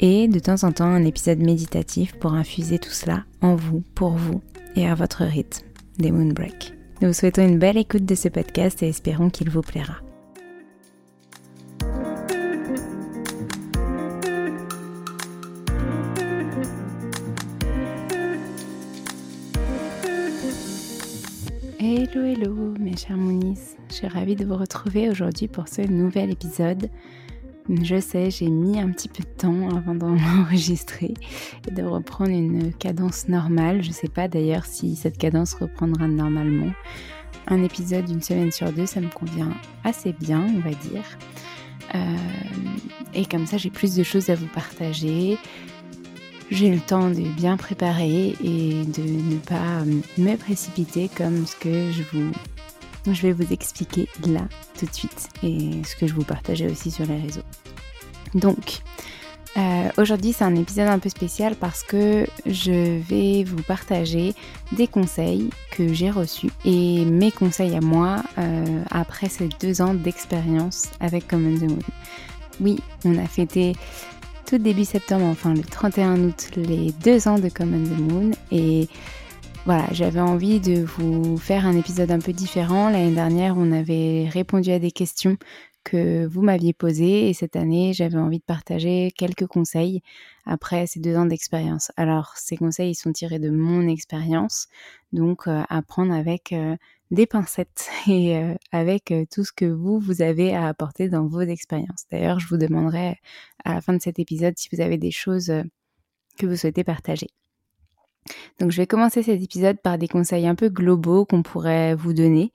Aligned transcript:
et 0.00 0.28
de 0.28 0.38
temps 0.38 0.64
en 0.64 0.72
temps 0.72 0.86
un 0.86 1.04
épisode 1.04 1.38
méditatif 1.38 2.14
pour 2.18 2.32
infuser 2.32 2.78
tout 2.78 2.90
cela 2.90 3.24
en 3.42 3.54
vous, 3.54 3.82
pour 3.94 4.12
vous 4.12 4.40
et 4.74 4.88
à 4.88 4.94
votre 4.94 5.24
rythme, 5.24 5.64
des 5.98 6.10
Moonbreak. 6.10 6.72
Nous 7.00 7.08
vous 7.08 7.14
souhaitons 7.14 7.46
une 7.46 7.58
belle 7.58 7.76
écoute 7.76 8.06
de 8.06 8.14
ce 8.14 8.28
podcast 8.28 8.82
et 8.82 8.88
espérons 8.88 9.30
qu'il 9.30 9.50
vous 9.50 9.62
plaira. 9.62 9.96
Hello 21.78 22.24
hello 22.24 22.74
mes 22.78 22.96
chers 22.96 23.16
Moonies, 23.16 23.76
je 23.88 23.94
suis 23.94 24.06
ravie 24.06 24.36
de 24.36 24.44
vous 24.44 24.56
retrouver 24.56 25.10
aujourd'hui 25.10 25.48
pour 25.48 25.68
ce 25.68 25.82
nouvel 25.82 26.30
épisode 26.30 26.88
je 27.82 28.00
sais, 28.00 28.30
j'ai 28.30 28.48
mis 28.48 28.80
un 28.80 28.90
petit 28.90 29.08
peu 29.08 29.22
de 29.22 29.28
temps 29.28 29.68
avant 29.76 29.94
d'enregistrer 29.94 31.14
et 31.68 31.70
de 31.70 31.82
reprendre 31.82 32.30
une 32.30 32.72
cadence 32.74 33.28
normale. 33.28 33.82
Je 33.82 33.88
ne 33.88 33.94
sais 33.94 34.08
pas 34.08 34.28
d'ailleurs 34.28 34.64
si 34.64 34.96
cette 34.96 35.18
cadence 35.18 35.54
reprendra 35.54 36.08
normalement. 36.08 36.72
Un 37.46 37.62
épisode 37.62 38.04
d'une 38.06 38.22
semaine 38.22 38.52
sur 38.52 38.72
deux, 38.72 38.86
ça 38.86 39.00
me 39.00 39.08
convient 39.08 39.52
assez 39.84 40.12
bien, 40.12 40.46
on 40.56 40.60
va 40.60 40.70
dire. 40.70 41.18
Euh, 41.94 42.16
et 43.14 43.24
comme 43.24 43.46
ça, 43.46 43.56
j'ai 43.56 43.70
plus 43.70 43.94
de 43.94 44.02
choses 44.02 44.30
à 44.30 44.34
vous 44.34 44.46
partager. 44.48 45.38
J'ai 46.50 46.70
le 46.70 46.80
temps 46.80 47.10
de 47.10 47.22
bien 47.36 47.56
préparer 47.56 48.34
et 48.42 48.84
de 48.84 49.02
ne 49.02 49.38
pas 49.38 49.84
me 50.18 50.36
précipiter 50.36 51.08
comme 51.08 51.46
ce 51.46 51.56
que 51.56 51.92
je 51.92 52.02
vous 52.12 52.32
je 53.06 53.22
vais 53.22 53.32
vous 53.32 53.52
expliquer 53.52 54.08
là 54.26 54.46
tout 54.78 54.86
de 54.86 54.92
suite 54.92 55.28
et 55.42 55.82
ce 55.84 55.96
que 55.96 56.06
je 56.06 56.14
vous 56.14 56.24
partageais 56.24 56.70
aussi 56.70 56.90
sur 56.90 57.06
les 57.06 57.20
réseaux. 57.20 57.42
Donc, 58.34 58.82
euh, 59.56 59.88
aujourd'hui 59.98 60.32
c'est 60.32 60.44
un 60.44 60.54
épisode 60.54 60.86
un 60.86 61.00
peu 61.00 61.08
spécial 61.08 61.56
parce 61.56 61.82
que 61.82 62.24
je 62.46 63.00
vais 63.00 63.42
vous 63.42 63.62
partager 63.64 64.32
des 64.70 64.86
conseils 64.86 65.50
que 65.72 65.92
j'ai 65.92 66.08
reçus 66.08 66.50
et 66.64 67.04
mes 67.04 67.32
conseils 67.32 67.74
à 67.74 67.80
moi 67.80 68.22
euh, 68.38 68.82
après 68.92 69.28
ces 69.28 69.48
deux 69.60 69.82
ans 69.82 69.92
d'expérience 69.92 70.90
avec 71.00 71.26
Common 71.26 71.58
the 71.58 71.68
Moon. 71.68 71.78
Oui, 72.60 72.78
on 73.04 73.18
a 73.18 73.26
fêté 73.26 73.72
tout 74.46 74.58
début 74.58 74.84
septembre, 74.84 75.26
enfin 75.26 75.52
le 75.52 75.62
31 75.62 76.20
août, 76.20 76.50
les 76.54 76.92
deux 77.02 77.26
ans 77.26 77.40
de 77.40 77.48
Common 77.48 77.82
the 77.82 77.98
Moon 77.98 78.30
et 78.52 78.88
voilà, 79.66 79.86
j'avais 79.92 80.20
envie 80.20 80.58
de 80.58 80.82
vous 80.82 81.36
faire 81.36 81.66
un 81.66 81.76
épisode 81.76 82.10
un 82.10 82.18
peu 82.18 82.32
différent. 82.32 82.88
L'année 82.88 83.14
dernière, 83.14 83.56
on 83.58 83.72
avait 83.72 84.26
répondu 84.28 84.70
à 84.70 84.78
des 84.78 84.90
questions 84.90 85.36
que 85.84 86.26
vous 86.26 86.42
m'aviez 86.42 86.72
posées 86.72 87.28
et 87.28 87.34
cette 87.34 87.56
année, 87.56 87.92
j'avais 87.92 88.18
envie 88.18 88.38
de 88.38 88.44
partager 88.44 89.12
quelques 89.16 89.46
conseils 89.46 90.02
après 90.44 90.86
ces 90.86 91.00
deux 91.00 91.16
ans 91.16 91.26
d'expérience. 91.26 91.90
Alors, 91.96 92.32
ces 92.36 92.56
conseils, 92.56 92.90
ils 92.90 92.94
sont 92.94 93.12
tirés 93.12 93.38
de 93.38 93.50
mon 93.50 93.88
expérience, 93.88 94.68
donc 95.12 95.46
euh, 95.46 95.62
à 95.68 95.82
prendre 95.82 96.12
avec 96.12 96.52
euh, 96.52 96.76
des 97.10 97.26
pincettes 97.26 97.90
et 98.06 98.36
euh, 98.36 98.54
avec 98.72 99.12
tout 99.30 99.44
ce 99.44 99.52
que 99.52 99.64
vous, 99.64 99.98
vous 99.98 100.22
avez 100.22 100.54
à 100.54 100.68
apporter 100.68 101.08
dans 101.08 101.26
vos 101.26 101.40
expériences. 101.40 102.04
D'ailleurs, 102.10 102.40
je 102.40 102.48
vous 102.48 102.58
demanderai 102.58 103.18
à 103.64 103.74
la 103.74 103.80
fin 103.80 103.92
de 103.92 104.02
cet 104.02 104.18
épisode 104.18 104.54
si 104.56 104.68
vous 104.72 104.80
avez 104.80 104.98
des 104.98 105.10
choses 105.10 105.52
que 106.38 106.46
vous 106.46 106.56
souhaitez 106.56 106.84
partager. 106.84 107.28
Donc 108.58 108.70
je 108.70 108.76
vais 108.76 108.86
commencer 108.86 109.22
cet 109.22 109.42
épisode 109.42 109.80
par 109.80 109.98
des 109.98 110.08
conseils 110.08 110.46
un 110.46 110.54
peu 110.54 110.68
globaux 110.68 111.24
qu'on 111.24 111.42
pourrait 111.42 111.94
vous 111.94 112.12
donner, 112.12 112.52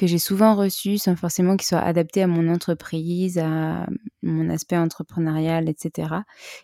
que 0.00 0.06
j'ai 0.06 0.18
souvent 0.18 0.54
reçus 0.54 0.96
sans 0.96 1.14
forcément 1.14 1.58
qu'ils 1.58 1.66
soient 1.66 1.80
adaptés 1.80 2.22
à 2.22 2.26
mon 2.26 2.48
entreprise, 2.48 3.36
à 3.36 3.86
mon 4.22 4.48
aspect 4.48 4.78
entrepreneurial, 4.78 5.68
etc. 5.68 6.14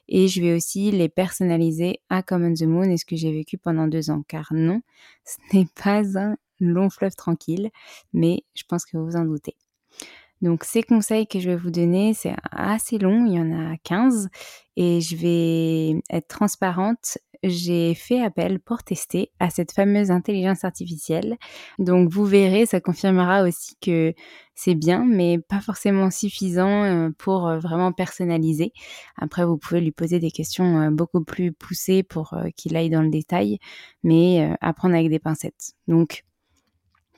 Et 0.09 0.27
je 0.27 0.41
vais 0.41 0.55
aussi 0.55 0.91
les 0.91 1.11
personnaliser 1.11 2.01
à 2.09 2.23
Common 2.23 2.55
the 2.55 2.63
Moon 2.63 2.85
et 2.85 2.97
ce 2.97 3.05
que 3.05 3.15
j'ai 3.15 3.33
vécu 3.33 3.59
pendant 3.59 3.89
deux 3.89 4.09
ans. 4.09 4.23
Car 4.27 4.55
non, 4.55 4.81
ce 5.27 5.37
n'est 5.55 5.69
pas 5.83 6.19
un 6.19 6.37
long 6.61 6.89
fleuve 6.89 7.15
tranquille, 7.15 7.69
mais 8.15 8.43
je 8.55 8.63
pense 8.67 8.87
que 8.87 8.97
vous 8.97 9.05
vous 9.05 9.17
en 9.17 9.27
doutez. 9.27 9.55
Donc 10.41 10.65
ces 10.65 10.83
conseils 10.83 11.27
que 11.27 11.39
je 11.39 11.51
vais 11.51 11.57
vous 11.57 11.71
donner, 11.71 12.15
c'est 12.15 12.35
assez 12.51 12.97
long, 12.97 13.27
il 13.27 13.35
y 13.35 13.41
en 13.41 13.53
a 13.53 13.77
15 13.85 14.29
et 14.77 15.03
je 15.03 15.17
vais 15.17 16.03
être 16.11 16.29
transparente. 16.29 17.19
J'ai 17.43 17.95
fait 17.95 18.23
appel 18.23 18.61
pour 18.61 18.83
tester 18.83 19.31
à 19.39 19.51
cette 19.51 19.73
fameuse 19.73 20.11
intelligence 20.11 20.65
artificielle. 20.65 21.37
Donc 21.79 22.11
vous 22.11 22.25
verrez, 22.25 22.67
ça 22.67 22.81
confirmera 22.81 23.43
aussi 23.43 23.77
que 23.81 24.15
c'est 24.55 24.75
bien, 24.75 25.05
mais 25.05 25.39
pas 25.39 25.61
forcément 25.61 26.11
suffisant 26.11 26.85
euh, 26.85 27.11
pour 27.19 27.47
euh, 27.47 27.59
vraiment 27.59 27.93
personnaliser. 27.93 28.73
Après, 29.17 29.45
vous 29.45 29.59
pouvez 29.59 29.81
lui 29.81 29.93
poser 29.93 30.19
des 30.19 30.31
questions 30.31 30.81
euh, 30.81 30.91
beaucoup 30.91 31.23
plus 31.23 31.53
poussées 31.53 32.03
pour 32.03 32.35
qu'il 32.57 32.77
aille 32.77 32.91
dans 32.91 33.03
le 33.03 33.11
détail, 33.11 33.59
mais 34.03 34.57
apprendre 34.61 34.95
avec 34.95 35.11
des 35.11 35.19
pincettes. 35.19 35.75
Donc 35.89 36.26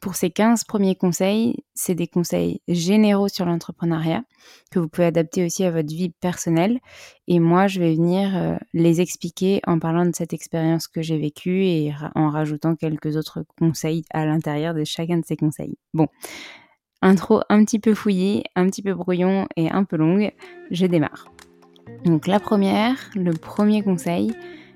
pour 0.00 0.14
ces 0.14 0.30
15 0.30 0.64
premiers 0.64 0.94
conseils, 0.94 1.64
c'est 1.74 1.94
des 1.94 2.06
conseils 2.06 2.60
généraux 2.68 3.28
sur 3.28 3.44
l'entrepreneuriat 3.44 4.22
que 4.70 4.78
vous 4.78 4.88
pouvez 4.88 5.06
adapter 5.06 5.44
aussi 5.44 5.64
à 5.64 5.70
votre 5.70 5.88
vie 5.88 6.10
personnelle. 6.10 6.78
Et 7.26 7.40
moi, 7.40 7.66
je 7.66 7.80
vais 7.80 7.94
venir 7.94 8.36
euh, 8.36 8.56
les 8.74 9.00
expliquer 9.00 9.60
en 9.66 9.78
parlant 9.78 10.06
de 10.06 10.14
cette 10.14 10.32
expérience 10.32 10.88
que 10.88 11.02
j'ai 11.02 11.18
vécue 11.18 11.64
et 11.64 11.92
en 12.14 12.30
rajoutant 12.30 12.76
quelques 12.76 13.16
autres 13.16 13.44
conseils 13.58 14.04
à 14.12 14.24
l'intérieur 14.24 14.74
de 14.74 14.84
chacun 14.84 15.18
de 15.18 15.24
ces 15.26 15.36
conseils. 15.36 15.76
Bon, 15.94 16.06
intro 17.02 17.40
un 17.48 17.64
petit 17.64 17.78
peu 17.78 17.94
fouillée, 17.94 18.44
un 18.54 18.66
petit 18.66 18.82
peu 18.82 18.94
brouillon 18.94 19.48
et 19.56 19.70
un 19.70 19.84
peu 19.84 19.96
longue, 19.96 20.32
je 20.70 20.86
démarre. 20.86 21.32
Donc 22.04 22.26
la 22.26 22.38
première, 22.38 23.10
le 23.14 23.32
premier 23.32 23.82
conseil, 23.82 24.32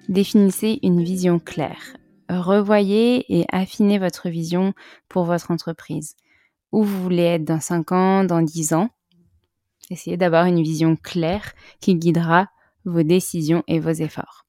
définissez 0.08 0.80
une 0.82 1.02
vision 1.02 1.38
claire 1.38 1.96
revoyez 2.38 3.24
et 3.28 3.46
affinez 3.50 3.98
votre 3.98 4.28
vision 4.28 4.74
pour 5.08 5.24
votre 5.24 5.50
entreprise. 5.50 6.16
Où 6.70 6.82
vous 6.82 7.02
voulez 7.02 7.24
être 7.24 7.44
dans 7.44 7.60
5 7.60 7.92
ans, 7.92 8.24
dans 8.24 8.42
10 8.42 8.72
ans. 8.72 8.90
Essayez 9.90 10.16
d'avoir 10.16 10.46
une 10.46 10.62
vision 10.62 10.96
claire 10.96 11.52
qui 11.80 11.96
guidera 11.96 12.48
vos 12.84 13.02
décisions 13.02 13.62
et 13.68 13.78
vos 13.78 13.90
efforts. 13.90 14.46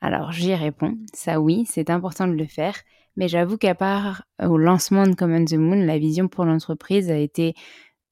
Alors 0.00 0.32
j'y 0.32 0.54
réponds, 0.54 0.96
ça 1.14 1.40
oui, 1.40 1.64
c'est 1.68 1.90
important 1.90 2.26
de 2.26 2.34
le 2.34 2.46
faire, 2.46 2.76
mais 3.16 3.28
j'avoue 3.28 3.56
qu'à 3.56 3.74
part 3.74 4.24
au 4.42 4.58
lancement 4.58 5.06
de 5.06 5.14
Common 5.14 5.44
the 5.44 5.54
Moon, 5.54 5.84
la 5.84 5.98
vision 5.98 6.28
pour 6.28 6.44
l'entreprise 6.44 7.10
a 7.10 7.16
été 7.16 7.54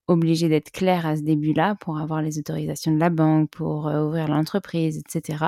obligé 0.07 0.49
d'être 0.49 0.71
clair 0.71 1.07
à 1.07 1.17
ce 1.17 1.23
début-là 1.23 1.77
pour 1.81 1.99
avoir 1.99 2.23
les 2.23 2.39
autorisations 2.39 2.93
de 2.93 3.01
la 3.01 3.11
banque, 3.11 3.51
pour 3.51 3.89
euh, 3.89 4.07
ouvrir 4.07 4.29
l'entreprise, 4.29 4.99
etc. 4.99 5.47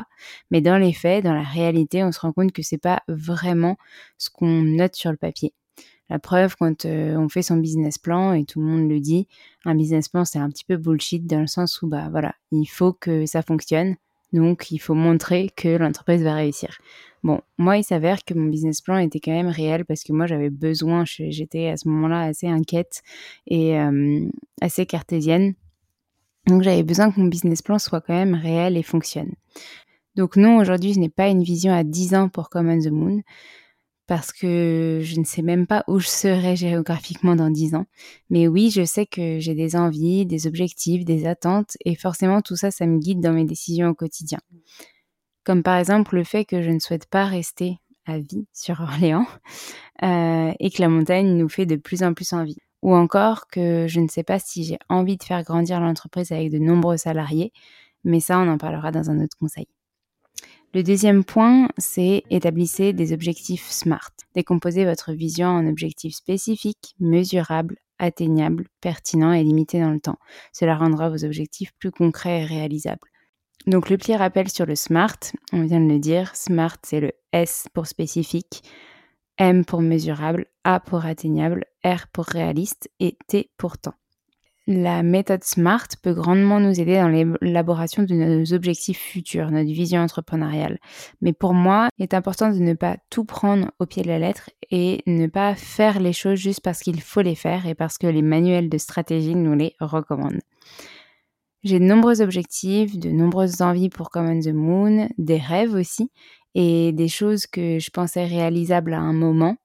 Mais 0.50 0.60
dans 0.60 0.78
les 0.78 0.92
faits, 0.92 1.24
dans 1.24 1.34
la 1.34 1.42
réalité, 1.42 2.02
on 2.04 2.12
se 2.12 2.20
rend 2.20 2.32
compte 2.32 2.52
que 2.52 2.62
c'est 2.62 2.78
pas 2.78 3.02
vraiment 3.08 3.76
ce 4.18 4.30
qu'on 4.30 4.62
note 4.62 4.96
sur 4.96 5.10
le 5.10 5.16
papier. 5.16 5.52
La 6.08 6.18
preuve, 6.18 6.54
quand 6.56 6.84
euh, 6.84 7.16
on 7.16 7.28
fait 7.28 7.42
son 7.42 7.56
business 7.56 7.98
plan 7.98 8.32
et 8.32 8.44
tout 8.44 8.60
le 8.60 8.66
monde 8.66 8.88
le 8.88 9.00
dit, 9.00 9.26
un 9.64 9.74
business 9.74 10.08
plan 10.08 10.24
c'est 10.24 10.38
un 10.38 10.48
petit 10.48 10.64
peu 10.64 10.76
bullshit 10.76 11.26
dans 11.26 11.40
le 11.40 11.48
sens 11.48 11.82
où 11.82 11.88
bah 11.88 12.08
voilà, 12.10 12.34
il 12.52 12.66
faut 12.66 12.92
que 12.92 13.26
ça 13.26 13.42
fonctionne, 13.42 13.96
donc 14.32 14.70
il 14.70 14.78
faut 14.78 14.94
montrer 14.94 15.50
que 15.56 15.68
l'entreprise 15.68 16.22
va 16.22 16.34
réussir. 16.34 16.78
Bon, 17.22 17.40
moi, 17.58 17.76
il 17.76 17.84
s'avère 17.84 18.24
que 18.24 18.34
mon 18.34 18.46
business 18.46 18.80
plan 18.80 18.98
était 18.98 19.18
quand 19.18 19.32
même 19.32 19.48
réel 19.48 19.84
parce 19.84 20.04
que 20.04 20.12
moi, 20.12 20.26
j'avais 20.26 20.50
besoin, 20.50 21.04
j'étais 21.04 21.68
à 21.68 21.76
ce 21.76 21.88
moment-là 21.88 22.22
assez 22.22 22.46
inquiète 22.46 23.02
et 23.46 23.78
euh, 23.80 24.28
assez 24.60 24.86
cartésienne. 24.86 25.54
Donc, 26.46 26.62
j'avais 26.62 26.84
besoin 26.84 27.10
que 27.10 27.18
mon 27.18 27.26
business 27.26 27.62
plan 27.62 27.80
soit 27.80 28.00
quand 28.00 28.14
même 28.14 28.34
réel 28.34 28.76
et 28.76 28.84
fonctionne. 28.84 29.32
Donc, 30.14 30.36
non, 30.36 30.58
aujourd'hui, 30.58 30.92
je 30.92 31.00
n'ai 31.00 31.08
pas 31.08 31.28
une 31.28 31.42
vision 31.42 31.72
à 31.72 31.82
10 31.82 32.14
ans 32.14 32.28
pour 32.28 32.48
Common 32.48 32.78
the 32.78 32.92
Moon 32.92 33.22
parce 34.06 34.32
que 34.32 35.00
je 35.02 35.18
ne 35.18 35.24
sais 35.24 35.42
même 35.42 35.66
pas 35.66 35.84
où 35.88 35.98
je 35.98 36.08
serai 36.08 36.56
géographiquement 36.56 37.36
dans 37.36 37.50
10 37.50 37.74
ans. 37.74 37.86
Mais 38.30 38.48
oui, 38.48 38.70
je 38.70 38.84
sais 38.84 39.06
que 39.06 39.38
j'ai 39.40 39.54
des 39.54 39.76
envies, 39.76 40.26
des 40.26 40.46
objectifs, 40.46 41.04
des 41.04 41.26
attentes 41.26 41.76
et 41.84 41.94
forcément, 41.96 42.40
tout 42.40 42.56
ça, 42.56 42.70
ça 42.70 42.86
me 42.86 42.98
guide 42.98 43.20
dans 43.20 43.32
mes 43.32 43.44
décisions 43.44 43.88
au 43.88 43.94
quotidien 43.94 44.38
comme 45.46 45.62
par 45.62 45.76
exemple 45.76 46.16
le 46.16 46.24
fait 46.24 46.44
que 46.44 46.60
je 46.60 46.70
ne 46.70 46.80
souhaite 46.80 47.06
pas 47.06 47.24
rester 47.24 47.78
à 48.04 48.18
vie 48.18 48.46
sur 48.52 48.80
Orléans 48.80 49.26
euh, 50.02 50.52
et 50.58 50.70
que 50.70 50.82
la 50.82 50.88
montagne 50.88 51.36
nous 51.36 51.48
fait 51.48 51.66
de 51.66 51.76
plus 51.76 52.02
en 52.02 52.12
plus 52.12 52.32
envie. 52.34 52.58
Ou 52.82 52.94
encore 52.94 53.46
que 53.46 53.86
je 53.88 54.00
ne 54.00 54.08
sais 54.08 54.22
pas 54.24 54.38
si 54.38 54.64
j'ai 54.64 54.78
envie 54.88 55.16
de 55.16 55.22
faire 55.22 55.42
grandir 55.44 55.80
l'entreprise 55.80 56.30
avec 56.32 56.50
de 56.50 56.58
nombreux 56.58 56.98
salariés, 56.98 57.52
mais 58.04 58.20
ça 58.20 58.38
on 58.38 58.48
en 58.48 58.58
parlera 58.58 58.90
dans 58.90 59.08
un 59.08 59.22
autre 59.22 59.36
conseil. 59.38 59.66
Le 60.74 60.82
deuxième 60.82 61.24
point, 61.24 61.68
c'est 61.78 62.22
établissez 62.28 62.92
des 62.92 63.12
objectifs 63.12 63.70
SMART. 63.70 64.12
Décomposez 64.34 64.84
votre 64.84 65.12
vision 65.12 65.48
en 65.48 65.66
objectifs 65.66 66.14
spécifiques, 66.14 66.94
mesurables, 67.00 67.76
atteignables, 67.98 68.66
pertinents 68.80 69.32
et 69.32 69.42
limités 69.42 69.80
dans 69.80 69.90
le 69.90 70.00
temps. 70.00 70.18
Cela 70.52 70.76
rendra 70.76 71.08
vos 71.08 71.24
objectifs 71.24 71.72
plus 71.78 71.90
concrets 71.90 72.42
et 72.42 72.44
réalisables. 72.44 73.08
Donc 73.66 73.88
le 73.88 73.96
petit 73.96 74.14
rappel 74.14 74.48
sur 74.48 74.66
le 74.66 74.76
SMART, 74.76 75.18
on 75.52 75.62
vient 75.62 75.80
de 75.80 75.90
le 75.90 75.98
dire, 75.98 76.36
SMART 76.36 76.76
c'est 76.84 77.00
le 77.00 77.12
S 77.32 77.66
pour 77.72 77.86
spécifique, 77.86 78.62
M 79.38 79.64
pour 79.64 79.82
mesurable, 79.82 80.46
A 80.64 80.78
pour 80.78 81.04
atteignable, 81.04 81.64
R 81.84 82.06
pour 82.12 82.26
réaliste 82.26 82.90
et 83.00 83.16
T 83.28 83.50
pour 83.56 83.78
temps. 83.78 83.94
La 84.68 85.04
méthode 85.04 85.44
SMART 85.44 85.86
peut 86.02 86.12
grandement 86.12 86.58
nous 86.58 86.80
aider 86.80 86.96
dans 86.96 87.08
l'élaboration 87.08 88.02
de 88.02 88.14
nos 88.14 88.52
objectifs 88.52 88.98
futurs, 88.98 89.52
notre 89.52 89.70
vision 89.70 90.00
entrepreneuriale. 90.00 90.80
Mais 91.20 91.32
pour 91.32 91.54
moi, 91.54 91.88
il 91.98 92.02
est 92.02 92.14
important 92.14 92.50
de 92.50 92.58
ne 92.58 92.74
pas 92.74 92.96
tout 93.08 93.24
prendre 93.24 93.70
au 93.78 93.86
pied 93.86 94.02
de 94.02 94.08
la 94.08 94.18
lettre 94.18 94.50
et 94.72 95.02
ne 95.06 95.28
pas 95.28 95.54
faire 95.54 96.00
les 96.00 96.12
choses 96.12 96.40
juste 96.40 96.62
parce 96.62 96.80
qu'il 96.80 97.00
faut 97.00 97.20
les 97.22 97.36
faire 97.36 97.66
et 97.66 97.76
parce 97.76 97.96
que 97.96 98.08
les 98.08 98.22
manuels 98.22 98.68
de 98.68 98.78
stratégie 98.78 99.36
nous 99.36 99.54
les 99.54 99.76
recommandent. 99.78 100.40
J'ai 101.62 101.78
de 101.78 101.84
nombreux 101.84 102.20
objectifs, 102.20 102.98
de 102.98 103.10
nombreuses 103.10 103.62
envies 103.62 103.88
pour 103.88 104.10
Common 104.10 104.40
the 104.40 104.52
Moon, 104.52 105.08
des 105.18 105.38
rêves 105.38 105.74
aussi, 105.74 106.10
et 106.54 106.92
des 106.92 107.08
choses 107.08 107.46
que 107.46 107.78
je 107.78 107.90
pensais 107.90 108.24
réalisables 108.24 108.94
à 108.94 109.00
un 109.00 109.12
moment, 109.12 109.56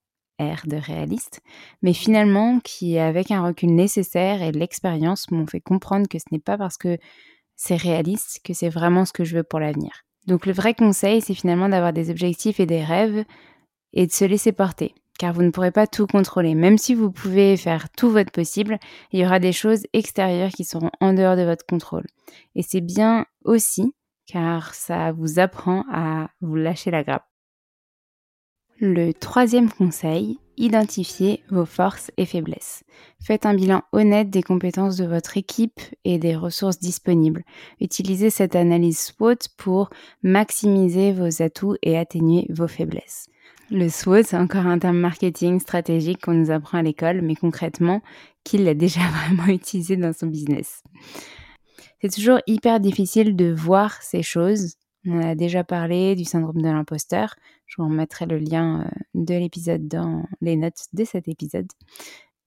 De 0.66 0.78
réaliste, 0.78 1.42
mais 1.82 1.94
finalement 1.94 2.60
qui, 2.60 2.98
avec 2.98 3.32
un 3.32 3.44
recul 3.44 3.74
nécessaire 3.74 4.42
et 4.42 4.52
l'expérience, 4.52 5.30
m'ont 5.30 5.46
fait 5.46 5.62
comprendre 5.62 6.08
que 6.08 6.18
ce 6.18 6.26
n'est 6.32 6.40
pas 6.40 6.58
parce 6.58 6.78
que 6.78 6.98
c'est 7.56 7.76
réaliste 7.76 8.42
que 8.44 8.54
c'est 8.54 8.70
vraiment 8.70 9.06
ce 9.06 9.14
que 9.14 9.24
je 9.24 9.38
veux 9.38 9.44
pour 9.44 9.60
l'avenir. 9.60 9.92
Donc 10.28 10.46
le 10.46 10.54
vrai 10.54 10.74
conseil, 10.74 11.22
c'est 11.22 11.36
finalement 11.36 11.70
d'avoir 11.70 11.94
des 11.94 12.10
objectifs 12.10 12.60
et 12.60 12.66
des 12.66 12.84
rêves 12.84 13.24
et 13.94 14.08
de 14.08 14.12
se 14.12 14.26
laisser 14.26 14.52
porter 14.52 14.96
car 15.20 15.34
vous 15.34 15.44
ne 15.44 15.52
pourrez 15.52 15.70
pas 15.70 15.86
tout 15.86 16.08
contrôler. 16.08 16.56
Même 16.56 16.80
si 16.80 16.96
vous 16.96 17.12
pouvez 17.12 17.56
faire 17.56 17.92
tout 17.92 18.10
votre 18.10 18.32
possible, 18.32 18.80
il 19.12 19.20
y 19.20 19.26
aura 19.26 19.38
des 19.38 19.52
choses 19.52 19.84
extérieures 19.94 20.50
qui 20.50 20.64
seront 20.64 20.90
en 21.00 21.14
dehors 21.14 21.36
de 21.36 21.44
votre 21.44 21.64
contrôle. 21.64 22.08
Et 22.56 22.64
c'est 22.64 22.82
bien 22.82 23.28
aussi 23.46 23.94
car 24.26 24.74
ça 24.74 25.12
vous 25.12 25.38
apprend 25.38 25.86
à 25.92 26.30
vous 26.42 26.56
lâcher 26.56 26.90
la 26.90 27.04
grappe. 27.04 27.31
Le 28.84 29.14
troisième 29.14 29.70
conseil, 29.70 30.40
identifiez 30.58 31.44
vos 31.52 31.68
forces 31.68 32.10
et 32.18 32.26
faiblesses. 32.26 32.84
Faites 33.24 33.46
un 33.46 33.54
bilan 33.54 33.84
honnête 33.92 34.32
des 34.32 34.42
compétences 34.42 34.98
de 34.98 35.06
votre 35.06 35.38
équipe 35.38 35.80
et 36.04 36.18
des 36.18 36.36
ressources 36.36 36.80
disponibles. 36.80 37.44
Utilisez 37.80 38.32
cette 38.32 38.56
analyse 38.56 38.98
SWOT 38.98 39.50
pour 39.56 39.92
maximiser 40.24 41.12
vos 41.12 41.44
atouts 41.44 41.76
et 41.84 41.96
atténuer 41.96 42.48
vos 42.50 42.68
faiblesses. 42.68 43.28
Le 43.70 43.88
SWOT, 43.88 44.24
c'est 44.24 44.38
encore 44.38 44.66
un 44.66 44.80
terme 44.80 44.98
marketing 44.98 45.60
stratégique 45.60 46.20
qu'on 46.20 46.34
nous 46.34 46.50
apprend 46.50 46.80
à 46.80 46.82
l'école, 46.82 47.22
mais 47.22 47.36
concrètement, 47.36 48.02
qui 48.44 48.58
l'a 48.58 48.74
déjà 48.74 49.02
vraiment 49.28 49.54
utilisé 49.54 49.96
dans 49.96 50.12
son 50.12 50.26
business. 50.26 50.82
C'est 52.02 52.12
toujours 52.12 52.40
hyper 52.48 52.80
difficile 52.80 53.36
de 53.36 53.54
voir 53.54 54.02
ces 54.02 54.24
choses. 54.24 54.74
On 55.06 55.20
a 55.20 55.34
déjà 55.34 55.64
parlé 55.64 56.16
du 56.16 56.26
syndrome 56.26 56.62
de 56.62 56.70
l'imposteur. 56.70 57.36
Je 57.66 57.76
vous 57.78 57.88
remettrai 57.88 58.28
le 58.28 58.38
lien 58.38 58.82
euh, 58.82 58.90
de 59.16 59.34
l'épisode 59.34 59.88
dans 59.88 60.26
les 60.42 60.56
notes 60.56 60.88
de 60.94 61.04
cet 61.06 61.28
épisode. 61.28 61.68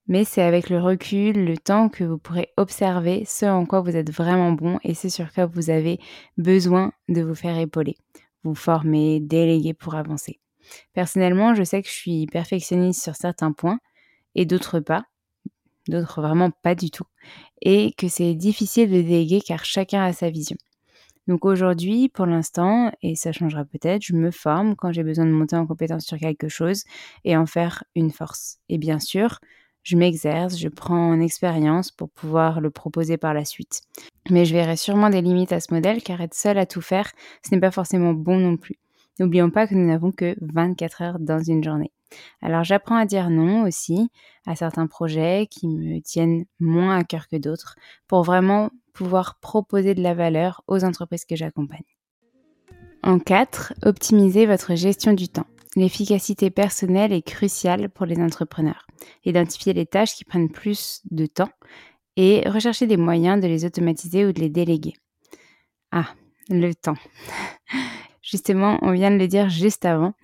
Mais 0.07 0.25
c'est 0.25 0.43
avec 0.43 0.71
le 0.71 0.79
recul, 0.81 1.47
le 1.47 1.57
temps 1.57 1.89
que 1.89 2.05
vous 2.05 2.19
pourrez 2.19 2.51
observer 2.57 3.25
ce 3.27 3.47
en 3.47 3.67
quoi 3.67 3.81
vous 3.81 3.97
êtes 3.97 4.13
vraiment 4.13 4.53
bon 4.53 4.79
et 4.85 4.95
ce 4.95 5.09
sur 5.09 5.33
quoi 5.33 5.47
vous 5.47 5.71
avez 5.71 5.99
besoin 6.37 6.93
de 7.09 7.23
vous 7.23 7.35
faire 7.35 7.59
épauler, 7.59 7.97
vous 8.45 8.55
former, 8.55 9.19
déléguer 9.21 9.73
pour 9.73 9.95
avancer. 9.95 10.39
Personnellement, 10.93 11.55
je 11.55 11.65
sais 11.65 11.83
que 11.83 11.89
je 11.89 11.95
suis 11.95 12.27
perfectionniste 12.27 13.03
sur 13.03 13.17
certains 13.17 13.53
points 13.53 13.81
et 14.35 14.45
d'autres 14.45 14.81
pas, 14.81 15.07
d'autres 15.89 16.21
vraiment 16.21 16.51
pas 16.51 16.75
du 16.75 16.91
tout, 16.91 17.07
et 17.63 17.93
que 17.97 18.09
c'est 18.09 18.35
difficile 18.35 18.91
de 18.91 19.01
déléguer 19.01 19.41
car 19.41 19.65
chacun 19.65 20.05
a 20.05 20.13
sa 20.13 20.31
vision. 20.31 20.57
Donc 21.27 21.45
aujourd'hui, 21.45 22.09
pour 22.09 22.27
l'instant, 22.27 22.93
et 23.03 23.17
ça 23.17 23.33
changera 23.33 23.65
peut-être, 23.65 24.03
je 24.03 24.15
me 24.15 24.31
forme 24.31 24.77
quand 24.77 24.93
j'ai 24.93 25.03
besoin 25.03 25.25
de 25.25 25.31
monter 25.31 25.57
en 25.57 25.67
compétence 25.67 26.05
sur 26.05 26.19
quelque 26.19 26.49
chose 26.49 26.85
et 27.25 27.37
en 27.37 27.47
faire 27.47 27.85
une 27.95 28.11
force. 28.11 28.59
Et 28.69 28.77
bien 28.77 28.99
sûr, 28.99 29.41
je 29.83 29.97
m'exerce, 29.97 30.59
je 30.59 30.69
prends 30.69 31.11
en 31.11 31.21
expérience 31.21 31.91
pour 31.91 32.11
pouvoir 32.11 32.61
le 32.61 32.71
proposer 32.71 33.17
par 33.17 33.35
la 33.35 33.45
suite. 33.45 33.83
Mais 34.31 34.45
je 34.45 34.55
verrai 34.55 34.77
sûrement 34.77 35.11
des 35.11 35.23
limites 35.23 35.53
à 35.53 35.61
ce 35.61 35.73
modèle 35.73 36.03
car 36.03 36.21
être 36.21 36.35
seul 36.35 36.59
à 36.59 36.67
tout 36.67 36.81
faire, 36.81 37.11
ce 37.47 37.55
n'est 37.55 37.61
pas 37.61 37.71
forcément 37.71 38.13
bon 38.13 38.39
non 38.39 38.57
plus. 38.57 38.79
N'oublions 39.21 39.51
pas 39.51 39.67
que 39.67 39.75
nous 39.75 39.87
n'avons 39.87 40.11
que 40.11 40.37
24 40.41 41.03
heures 41.03 41.19
dans 41.21 41.43
une 41.43 41.63
journée. 41.63 41.93
Alors 42.43 42.65
j'apprends 42.65 42.97
à 42.97 43.07
dire 43.07 43.31
non 43.31 43.65
aussi 43.65 44.11
à 44.47 44.57
certains 44.57 44.87
projets 44.87 45.47
qui 45.51 45.69
me 45.69 46.01
tiennent 46.01 46.45
moins 46.61 46.97
à 46.97 47.05
cœur 47.05 47.29
que 47.29 47.37
d'autres 47.37 47.77
pour 48.09 48.23
vraiment 48.23 48.71
pouvoir 48.95 49.39
proposer 49.41 49.95
de 49.95 50.03
la 50.03 50.15
valeur 50.15 50.63
aux 50.67 50.85
entreprises 50.85 51.27
que 51.27 51.37
j'accompagne. 51.37 51.85
En 53.03 53.19
4, 53.19 53.75
optimisez 53.85 54.47
votre 54.47 54.75
gestion 54.75 55.13
du 55.13 55.29
temps. 55.29 55.47
L'efficacité 55.77 56.51
personnelle 56.51 57.13
est 57.13 57.23
cruciale 57.23 57.91
pour 57.91 58.07
les 58.07 58.19
entrepreneurs. 58.19 58.87
Identifiez 59.25 59.75
les 59.75 59.85
tâches 59.85 60.15
qui 60.15 60.25
prennent 60.25 60.51
plus 60.51 61.03
de 61.11 61.27
temps 61.27 61.51
et 62.17 62.49
recherchez 62.49 62.87
des 62.87 62.97
moyens 62.97 63.43
de 63.43 63.49
les 63.49 63.65
automatiser 63.65 64.25
ou 64.25 64.33
de 64.33 64.41
les 64.41 64.49
déléguer. 64.49 64.95
Ah, 65.91 66.15
le 66.49 66.73
temps. 66.73 66.97
Justement, 68.23 68.79
on 68.83 68.93
vient 68.93 69.11
de 69.11 69.19
le 69.19 69.29
dire 69.29 69.51
juste 69.51 69.85
avant, 69.85 70.15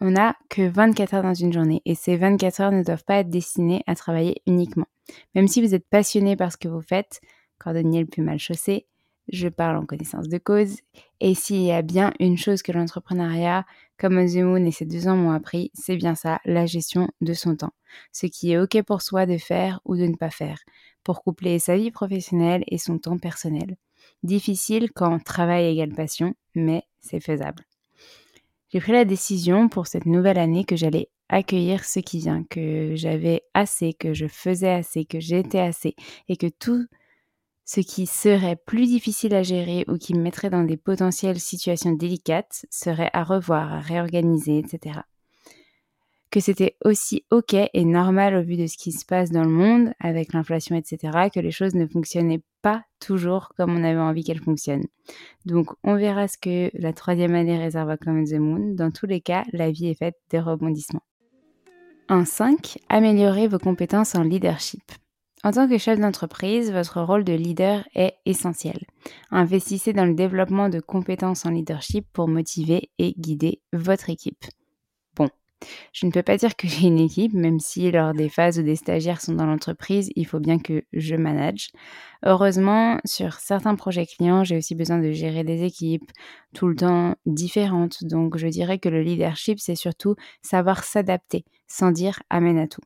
on 0.00 0.12
n'a 0.12 0.36
que 0.48 0.62
24 0.62 1.14
heures 1.14 1.22
dans 1.22 1.34
une 1.34 1.52
journée 1.52 1.82
et 1.84 1.94
ces 1.94 2.16
24 2.16 2.60
heures 2.60 2.72
ne 2.72 2.82
doivent 2.82 3.04
pas 3.04 3.16
être 3.16 3.28
destinées 3.28 3.82
à 3.86 3.94
travailler 3.94 4.40
uniquement. 4.46 4.86
Même 5.34 5.48
si 5.48 5.60
vous 5.60 5.74
êtes 5.74 5.86
passionné 5.90 6.36
par 6.36 6.52
ce 6.52 6.56
que 6.56 6.68
vous 6.68 6.80
faites, 6.80 7.20
cordonnier 7.60 8.00
le 8.00 8.06
plus 8.06 8.22
mal 8.22 8.38
chaussé, 8.38 8.86
je 9.32 9.48
parle 9.48 9.76
en 9.76 9.86
connaissance 9.86 10.28
de 10.28 10.38
cause. 10.38 10.78
Et 11.20 11.34
s'il 11.34 11.62
y 11.62 11.72
a 11.72 11.82
bien 11.82 12.12
une 12.18 12.36
chose 12.36 12.62
que 12.62 12.72
l'entrepreneuriat, 12.72 13.64
comme 13.98 14.26
The 14.26 14.36
Moon 14.36 14.64
et 14.64 14.72
ses 14.72 14.86
deux 14.86 15.08
ans 15.08 15.16
m'ont 15.16 15.32
appris, 15.32 15.70
c'est 15.74 15.96
bien 15.96 16.14
ça, 16.14 16.40
la 16.44 16.66
gestion 16.66 17.08
de 17.20 17.32
son 17.32 17.56
temps. 17.56 17.72
Ce 18.12 18.26
qui 18.26 18.52
est 18.52 18.58
OK 18.58 18.82
pour 18.82 19.02
soi 19.02 19.26
de 19.26 19.36
faire 19.36 19.80
ou 19.84 19.96
de 19.96 20.06
ne 20.06 20.16
pas 20.16 20.30
faire, 20.30 20.58
pour 21.04 21.22
coupler 21.22 21.58
sa 21.58 21.76
vie 21.76 21.90
professionnelle 21.90 22.64
et 22.66 22.78
son 22.78 22.98
temps 22.98 23.18
personnel. 23.18 23.76
Difficile 24.22 24.90
quand 24.92 25.22
travail 25.22 25.66
égale 25.66 25.94
passion, 25.94 26.34
mais 26.54 26.82
c'est 27.00 27.20
faisable. 27.20 27.64
J'ai 28.72 28.80
pris 28.80 28.92
la 28.92 29.04
décision 29.04 29.68
pour 29.68 29.86
cette 29.86 30.06
nouvelle 30.06 30.38
année 30.38 30.64
que 30.64 30.76
j'allais 30.76 31.08
accueillir 31.28 31.84
ce 31.84 32.00
qui 32.00 32.18
vient, 32.18 32.44
que 32.44 32.92
j'avais 32.94 33.42
assez, 33.54 33.94
que 33.94 34.14
je 34.14 34.26
faisais 34.26 34.70
assez, 34.70 35.04
que 35.04 35.20
j'étais 35.20 35.60
assez, 35.60 35.94
et 36.28 36.36
que 36.36 36.48
tout 36.48 36.86
ce 37.72 37.80
qui 37.80 38.06
serait 38.06 38.56
plus 38.56 38.86
difficile 38.86 39.34
à 39.34 39.44
gérer 39.44 39.84
ou 39.86 39.96
qui 39.96 40.14
me 40.14 40.22
mettrait 40.22 40.50
dans 40.50 40.64
des 40.64 40.76
potentielles 40.76 41.38
situations 41.38 41.92
délicates 41.92 42.66
serait 42.70 43.10
à 43.12 43.22
revoir, 43.22 43.72
à 43.72 43.80
réorganiser, 43.80 44.58
etc 44.58 45.00
que 46.30 46.40
c'était 46.40 46.76
aussi 46.84 47.24
OK 47.30 47.54
et 47.54 47.84
normal 47.84 48.36
au 48.36 48.42
vu 48.42 48.56
de 48.56 48.66
ce 48.66 48.76
qui 48.76 48.92
se 48.92 49.04
passe 49.04 49.30
dans 49.30 49.42
le 49.42 49.50
monde 49.50 49.92
avec 49.98 50.32
l'inflation, 50.32 50.76
etc., 50.76 51.28
que 51.34 51.40
les 51.40 51.50
choses 51.50 51.74
ne 51.74 51.86
fonctionnaient 51.86 52.42
pas 52.62 52.84
toujours 53.00 53.52
comme 53.56 53.74
on 53.74 53.82
avait 53.82 53.98
envie 53.98 54.22
qu'elles 54.22 54.42
fonctionnent. 54.42 54.86
Donc 55.44 55.70
on 55.82 55.96
verra 55.96 56.28
ce 56.28 56.38
que 56.38 56.70
la 56.74 56.92
troisième 56.92 57.34
année 57.34 57.58
réserve 57.58 57.90
à 57.90 57.96
Common 57.96 58.24
the 58.24 58.34
Moon. 58.34 58.74
Dans 58.74 58.90
tous 58.90 59.06
les 59.06 59.20
cas, 59.20 59.44
la 59.52 59.70
vie 59.70 59.88
est 59.88 59.98
faite 59.98 60.16
de 60.30 60.38
rebondissements. 60.38 61.02
En 62.08 62.24
5, 62.24 62.78
améliorez 62.88 63.48
vos 63.48 63.58
compétences 63.58 64.14
en 64.14 64.22
leadership. 64.22 64.82
En 65.42 65.52
tant 65.52 65.68
que 65.68 65.78
chef 65.78 65.98
d'entreprise, 65.98 66.70
votre 66.70 67.00
rôle 67.00 67.24
de 67.24 67.32
leader 67.32 67.84
est 67.94 68.14
essentiel. 68.26 68.84
Investissez 69.30 69.92
dans 69.92 70.04
le 70.04 70.14
développement 70.14 70.68
de 70.68 70.80
compétences 70.80 71.46
en 71.46 71.50
leadership 71.50 72.06
pour 72.12 72.28
motiver 72.28 72.90
et 72.98 73.14
guider 73.18 73.62
votre 73.72 74.10
équipe. 74.10 74.44
Je 75.92 76.06
ne 76.06 76.10
peux 76.10 76.22
pas 76.22 76.36
dire 76.36 76.56
que 76.56 76.68
j'ai 76.68 76.86
une 76.86 76.98
équipe, 76.98 77.32
même 77.32 77.60
si 77.60 77.90
lors 77.90 78.14
des 78.14 78.28
phases 78.28 78.58
où 78.58 78.62
des 78.62 78.76
stagiaires 78.76 79.20
sont 79.20 79.34
dans 79.34 79.46
l'entreprise, 79.46 80.10
il 80.16 80.26
faut 80.26 80.40
bien 80.40 80.58
que 80.58 80.82
je 80.92 81.16
manage. 81.16 81.68
Heureusement, 82.24 82.98
sur 83.04 83.34
certains 83.34 83.74
projets 83.74 84.06
clients, 84.06 84.44
j'ai 84.44 84.56
aussi 84.56 84.74
besoin 84.74 84.98
de 84.98 85.12
gérer 85.12 85.44
des 85.44 85.64
équipes 85.64 86.10
tout 86.54 86.68
le 86.68 86.76
temps 86.76 87.14
différentes. 87.26 88.04
Donc, 88.04 88.36
je 88.36 88.46
dirais 88.46 88.78
que 88.78 88.88
le 88.88 89.02
leadership, 89.02 89.58
c'est 89.60 89.74
surtout 89.74 90.14
savoir 90.42 90.84
s'adapter, 90.84 91.44
sans 91.66 91.90
dire 91.90 92.20
amène 92.30 92.58
à 92.58 92.66
tout. 92.66 92.82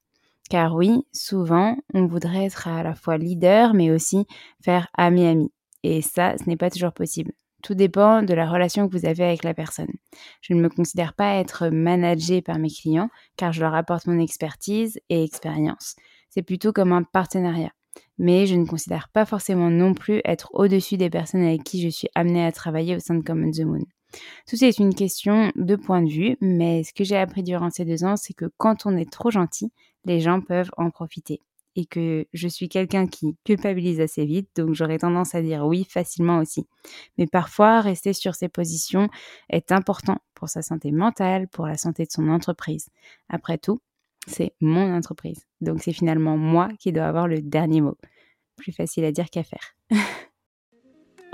Car 0.50 0.74
oui, 0.74 1.04
souvent, 1.12 1.76
on 1.94 2.06
voudrait 2.06 2.44
être 2.44 2.68
à 2.68 2.82
la 2.82 2.94
fois 2.94 3.16
leader, 3.16 3.74
mais 3.74 3.90
aussi 3.90 4.26
faire 4.62 4.88
ami-ami. 4.96 5.50
Et 5.82 6.02
ça, 6.02 6.36
ce 6.38 6.48
n'est 6.48 6.56
pas 6.56 6.70
toujours 6.70 6.92
possible. 6.92 7.32
Tout 7.62 7.74
dépend 7.74 8.22
de 8.22 8.34
la 8.34 8.48
relation 8.48 8.86
que 8.86 8.96
vous 8.96 9.06
avez 9.06 9.24
avec 9.24 9.42
la 9.42 9.54
personne. 9.54 9.92
Je 10.42 10.52
ne 10.52 10.60
me 10.60 10.68
considère 10.68 11.14
pas 11.14 11.36
être 11.36 11.68
managée 11.68 12.42
par 12.42 12.58
mes 12.58 12.68
clients 12.68 13.08
car 13.38 13.54
je 13.54 13.62
leur 13.62 13.74
apporte 13.74 14.06
mon 14.06 14.18
expertise 14.18 15.00
et 15.08 15.24
expérience. 15.24 15.96
C'est 16.28 16.42
plutôt 16.42 16.72
comme 16.72 16.92
un 16.92 17.04
partenariat. 17.04 17.72
Mais 18.18 18.46
je 18.46 18.54
ne 18.54 18.66
considère 18.66 19.08
pas 19.08 19.24
forcément 19.24 19.70
non 19.70 19.94
plus 19.94 20.20
être 20.26 20.50
au-dessus 20.52 20.98
des 20.98 21.08
personnes 21.08 21.42
avec 21.42 21.64
qui 21.64 21.80
je 21.80 21.88
suis 21.88 22.08
amenée 22.14 22.44
à 22.44 22.52
travailler 22.52 22.96
au 22.96 23.00
sein 23.00 23.14
de 23.14 23.22
Common 23.22 23.50
the 23.50 23.60
Moon. 23.60 23.84
Tout 24.48 24.62
est 24.64 24.78
une 24.78 24.94
question 24.94 25.52
de 25.56 25.76
point 25.76 26.02
de 26.02 26.10
vue, 26.10 26.36
mais 26.40 26.84
ce 26.84 26.92
que 26.92 27.04
j'ai 27.04 27.16
appris 27.16 27.42
durant 27.42 27.70
ces 27.70 27.84
deux 27.84 28.04
ans, 28.04 28.16
c'est 28.16 28.34
que 28.34 28.50
quand 28.58 28.86
on 28.86 28.96
est 28.96 29.10
trop 29.10 29.30
gentil, 29.30 29.72
les 30.04 30.20
gens 30.20 30.40
peuvent 30.40 30.70
en 30.76 30.90
profiter 30.90 31.40
et 31.76 31.86
que 31.86 32.26
je 32.32 32.48
suis 32.48 32.68
quelqu'un 32.68 33.06
qui 33.06 33.36
culpabilise 33.44 34.00
assez 34.00 34.24
vite, 34.24 34.48
donc 34.56 34.74
j'aurais 34.74 34.98
tendance 34.98 35.34
à 35.34 35.42
dire 35.42 35.66
oui 35.66 35.84
facilement 35.88 36.38
aussi. 36.38 36.66
Mais 37.18 37.26
parfois, 37.26 37.80
rester 37.80 38.12
sur 38.12 38.34
ses 38.34 38.48
positions 38.48 39.08
est 39.50 39.72
important 39.72 40.18
pour 40.34 40.48
sa 40.48 40.62
santé 40.62 40.92
mentale, 40.92 41.48
pour 41.48 41.66
la 41.66 41.76
santé 41.76 42.04
de 42.04 42.10
son 42.12 42.28
entreprise. 42.28 42.88
Après 43.28 43.58
tout, 43.58 43.80
c'est 44.26 44.54
mon 44.60 44.94
entreprise, 44.94 45.46
donc 45.60 45.82
c'est 45.82 45.92
finalement 45.92 46.36
moi 46.36 46.68
qui 46.78 46.92
dois 46.92 47.06
avoir 47.06 47.28
le 47.28 47.42
dernier 47.42 47.80
mot. 47.80 47.96
Plus 48.56 48.72
facile 48.72 49.04
à 49.04 49.12
dire 49.12 49.30
qu'à 49.30 49.42
faire. 49.42 49.74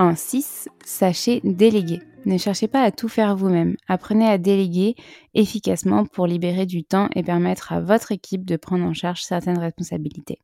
En 0.00 0.16
6, 0.16 0.70
sachez 0.82 1.42
déléguer. 1.44 2.00
Ne 2.24 2.38
cherchez 2.38 2.68
pas 2.68 2.82
à 2.82 2.90
tout 2.90 3.10
faire 3.10 3.36
vous-même. 3.36 3.76
Apprenez 3.86 4.26
à 4.26 4.38
déléguer 4.38 4.94
efficacement 5.34 6.06
pour 6.06 6.26
libérer 6.26 6.64
du 6.64 6.84
temps 6.84 7.10
et 7.14 7.22
permettre 7.22 7.74
à 7.74 7.82
votre 7.82 8.10
équipe 8.10 8.46
de 8.46 8.56
prendre 8.56 8.86
en 8.86 8.94
charge 8.94 9.20
certaines 9.20 9.58
responsabilités. 9.58 10.38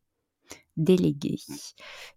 Déléguer. 0.76 1.38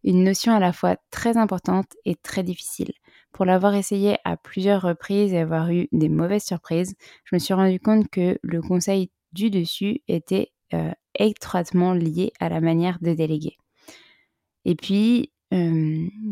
Une 0.04 0.26
notion 0.26 0.52
à 0.52 0.60
la 0.60 0.74
fois 0.74 0.98
très 1.12 1.38
importante 1.38 1.88
et 2.04 2.16
très 2.16 2.44
difficile. 2.44 2.92
Pour 3.32 3.46
l'avoir 3.46 3.74
essayé 3.74 4.18
à 4.26 4.36
plusieurs 4.36 4.82
reprises 4.82 5.32
et 5.32 5.40
avoir 5.40 5.72
eu 5.72 5.88
des 5.94 6.10
mauvaises 6.10 6.44
surprises, 6.44 6.94
je 7.24 7.38
me 7.38 7.40
suis 7.40 7.54
rendu 7.54 7.80
compte 7.80 8.10
que 8.10 8.38
le 8.44 8.62
conseil 8.62 9.12
du 9.32 9.50
dessus 9.50 10.02
était 10.10 10.52
euh, 10.74 10.92
étroitement 11.18 11.94
lié 11.94 12.34
à 12.42 12.50
la 12.50 12.60
manière 12.60 12.98
de 13.00 13.14
déléguer. 13.14 13.56
Et 14.66 14.76
puis, 14.76 15.32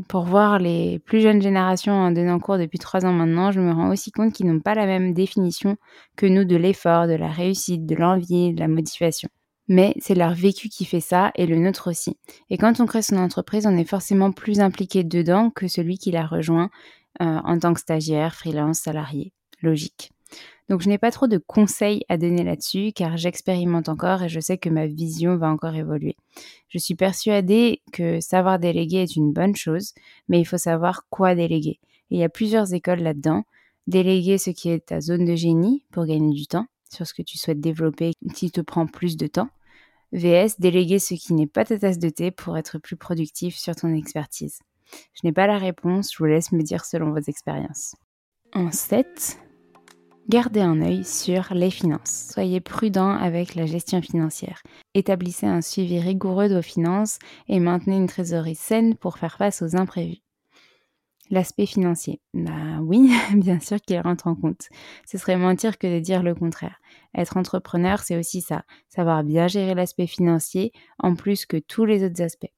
pour 0.07 0.25
voir 0.25 0.59
les 0.59 1.00
plus 1.00 1.21
jeunes 1.21 1.41
générations 1.41 1.93
en 1.93 2.12
donnant 2.12 2.39
cours 2.39 2.57
depuis 2.57 2.77
trois 2.77 3.05
ans 3.05 3.13
maintenant, 3.13 3.51
je 3.51 3.59
me 3.59 3.71
rends 3.71 3.89
aussi 3.91 4.12
compte 4.12 4.33
qu'ils 4.33 4.45
n'ont 4.45 4.59
pas 4.59 4.75
la 4.75 4.86
même 4.86 5.13
définition 5.13 5.75
que 6.15 6.27
nous 6.27 6.45
de 6.45 6.55
l'effort, 6.55 7.07
de 7.07 7.15
la 7.15 7.29
réussite, 7.29 7.86
de 7.86 7.95
l'envie, 7.95 8.53
de 8.53 8.59
la 8.59 8.67
motivation. 8.67 9.29
Mais 9.67 9.93
c'est 10.00 10.15
leur 10.15 10.33
vécu 10.33 10.69
qui 10.69 10.86
fait 10.86 11.01
ça 11.01 11.31
et 11.36 11.45
le 11.45 11.57
nôtre 11.57 11.89
aussi. 11.89 12.15
Et 12.50 12.57
quand 12.57 12.79
on 12.79 12.86
crée 12.86 13.01
son 13.01 13.17
entreprise, 13.17 13.65
on 13.65 13.77
est 13.77 13.89
forcément 13.89 14.31
plus 14.31 14.59
impliqué 14.59 15.03
dedans 15.03 15.50
que 15.50 15.67
celui 15.67 15.97
qui 15.97 16.12
la 16.12 16.25
rejoint 16.25 16.69
euh, 17.21 17.39
en 17.43 17.59
tant 17.59 17.74
que 17.74 17.79
stagiaire, 17.79 18.36
freelance, 18.36 18.79
salarié. 18.79 19.33
Logique. 19.62 20.12
Donc 20.69 20.81
je 20.81 20.89
n'ai 20.89 20.98
pas 20.98 21.12
trop 21.12 21.27
de 21.27 21.38
conseils 21.38 22.03
à 22.10 22.17
donner 22.17 22.43
là-dessus 22.43 22.91
car 22.93 23.15
j'expérimente 23.17 23.89
encore 23.89 24.24
et 24.24 24.29
je 24.29 24.39
sais 24.39 24.57
que 24.57 24.69
ma 24.69 24.86
vision 24.86 25.38
va 25.38 25.50
encore 25.50 25.75
évoluer. 25.75 26.15
Je 26.67 26.77
suis 26.77 26.96
persuadée 26.96 27.81
que 27.93 28.19
savoir 28.19 28.60
déléguer 28.60 29.03
est 29.03 29.15
une 29.15 29.31
bonne 29.31 29.55
chose, 29.55 29.93
mais 30.27 30.39
il 30.39 30.46
faut 30.46 30.57
savoir 30.57 31.05
quoi 31.10 31.36
déléguer. 31.36 31.79
Il 32.10 32.19
y 32.19 32.24
a 32.24 32.29
plusieurs 32.29 32.74
écoles 32.74 33.00
là-dedans. 33.00 33.43
Déléguer 33.88 34.38
ce 34.38 34.50
qui 34.50 34.69
est 34.69 34.88
ta 34.88 35.00
zone 35.00 35.24
de 35.24 35.36
génie 35.36 35.86
pour 35.91 36.05
gagner 36.05 36.34
du 36.34 36.48
temps 36.48 36.67
sur 36.91 37.07
ce 37.07 37.13
que 37.13 37.22
tu 37.22 37.38
souhaites 37.38 37.62
développer 37.62 38.12
qui 38.34 38.51
te 38.51 38.62
prend 38.62 38.86
plus 38.86 39.15
de 39.15 39.27
temps. 39.27 39.50
VS, 40.12 40.60
déléguer 40.60 41.00
ce 41.00 41.13
qui 41.15 41.34
n'est 41.34 41.48
pas 41.48 41.65
ta 41.65 41.77
tasse 41.77 42.00
de 42.00 42.10
thé 42.10 42.31
pour 42.31 42.57
être 42.57 42.79
plus 42.79 42.96
productif 42.96 43.57
sur 43.57 43.75
ton 43.75 43.93
expertise. 43.93 44.60
Je 45.13 45.22
n'ai 45.25 45.34
pas 45.34 45.48
la 45.48 45.57
réponse, 45.57 46.13
je 46.13 46.17
vous 46.17 46.25
laisse 46.25 46.51
me 46.51 46.62
dire 46.62 46.86
selon 46.86 47.12
vos 47.12 47.19
expériences. 47.19 47.96
En 48.53 48.72
7, 48.72 49.38
Gardez 50.29 50.60
un 50.60 50.81
œil 50.81 51.05
sur 51.05 51.53
les 51.53 51.72
finances. 51.72 52.31
Soyez 52.34 52.60
prudent 52.60 53.12
avec 53.12 53.55
la 53.55 53.65
gestion 53.65 54.01
financière. 54.01 54.62
Établissez 54.93 55.46
un 55.46 55.62
suivi 55.62 56.01
rigoureux 56.01 56.50
de 56.50 56.55
vos 56.55 56.62
finances 56.62 57.17
et 57.48 57.62
maintenez 57.62 57.96
une 57.96 58.07
trésorerie 58.07 58.55
saine 58.55 58.96
pour 58.96 59.17
faire 59.17 59.38
face 59.38 59.62
aux 59.62 59.77
imprévus. 59.77 60.22
L'aspect 61.29 61.65
financier. 61.65 62.19
Bah 62.34 62.81
oui, 62.81 63.10
bien 63.36 63.62
sûr 63.62 63.79
qu'il 63.79 64.01
rentre 64.01 64.27
en 64.27 64.36
compte. 64.36 64.67
Ce 65.10 65.17
serait 65.17 65.38
mentir 65.38 65.77
que 65.77 65.88
de 65.88 66.01
dire 66.01 66.24
le 66.24 66.36
contraire. 66.36 66.81
Être 67.15 67.38
entrepreneur, 67.38 68.01
c'est 68.01 68.17
aussi 68.17 68.41
ça. 68.41 68.63
Savoir 68.89 69.24
bien 69.24 69.48
gérer 69.48 69.75
l'aspect 69.75 70.07
financier 70.07 70.74
en 71.00 71.15
plus 71.15 71.46
que 71.46 71.55
tous 71.55 71.86
les 71.86 72.03
autres 72.03 72.22
aspects. 72.22 72.51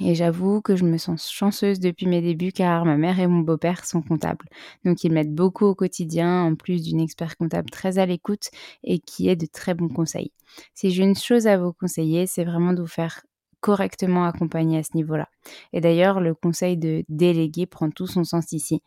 Et 0.00 0.14
j'avoue 0.14 0.60
que 0.60 0.74
je 0.74 0.84
me 0.84 0.96
sens 0.96 1.30
chanceuse 1.30 1.78
depuis 1.78 2.06
mes 2.06 2.22
débuts 2.22 2.52
car 2.52 2.84
ma 2.84 2.96
mère 2.96 3.20
et 3.20 3.26
mon 3.26 3.40
beau-père 3.40 3.84
sont 3.84 4.02
comptables. 4.02 4.46
Donc 4.84 5.04
ils 5.04 5.12
m'aident 5.12 5.34
beaucoup 5.34 5.66
au 5.66 5.74
quotidien 5.74 6.42
en 6.42 6.54
plus 6.54 6.82
d'une 6.82 7.00
expert 7.00 7.36
comptable 7.36 7.70
très 7.70 7.98
à 7.98 8.06
l'écoute 8.06 8.48
et 8.84 8.98
qui 8.98 9.28
est 9.28 9.36
de 9.36 9.46
très 9.46 9.74
bons 9.74 9.88
conseils. 9.88 10.32
Si 10.74 10.90
j'ai 10.90 11.02
une 11.02 11.14
chose 11.14 11.46
à 11.46 11.58
vous 11.58 11.72
conseiller, 11.72 12.26
c'est 12.26 12.44
vraiment 12.44 12.72
de 12.72 12.80
vous 12.80 12.86
faire 12.88 13.22
correctement 13.60 14.24
accompagner 14.24 14.78
à 14.78 14.82
ce 14.82 14.96
niveau-là. 14.96 15.28
Et 15.72 15.80
d'ailleurs, 15.80 16.20
le 16.20 16.34
conseil 16.34 16.76
de 16.76 17.04
déléguer 17.08 17.66
prend 17.66 17.90
tout 17.90 18.08
son 18.08 18.24
sens 18.24 18.52
ici. 18.52 18.82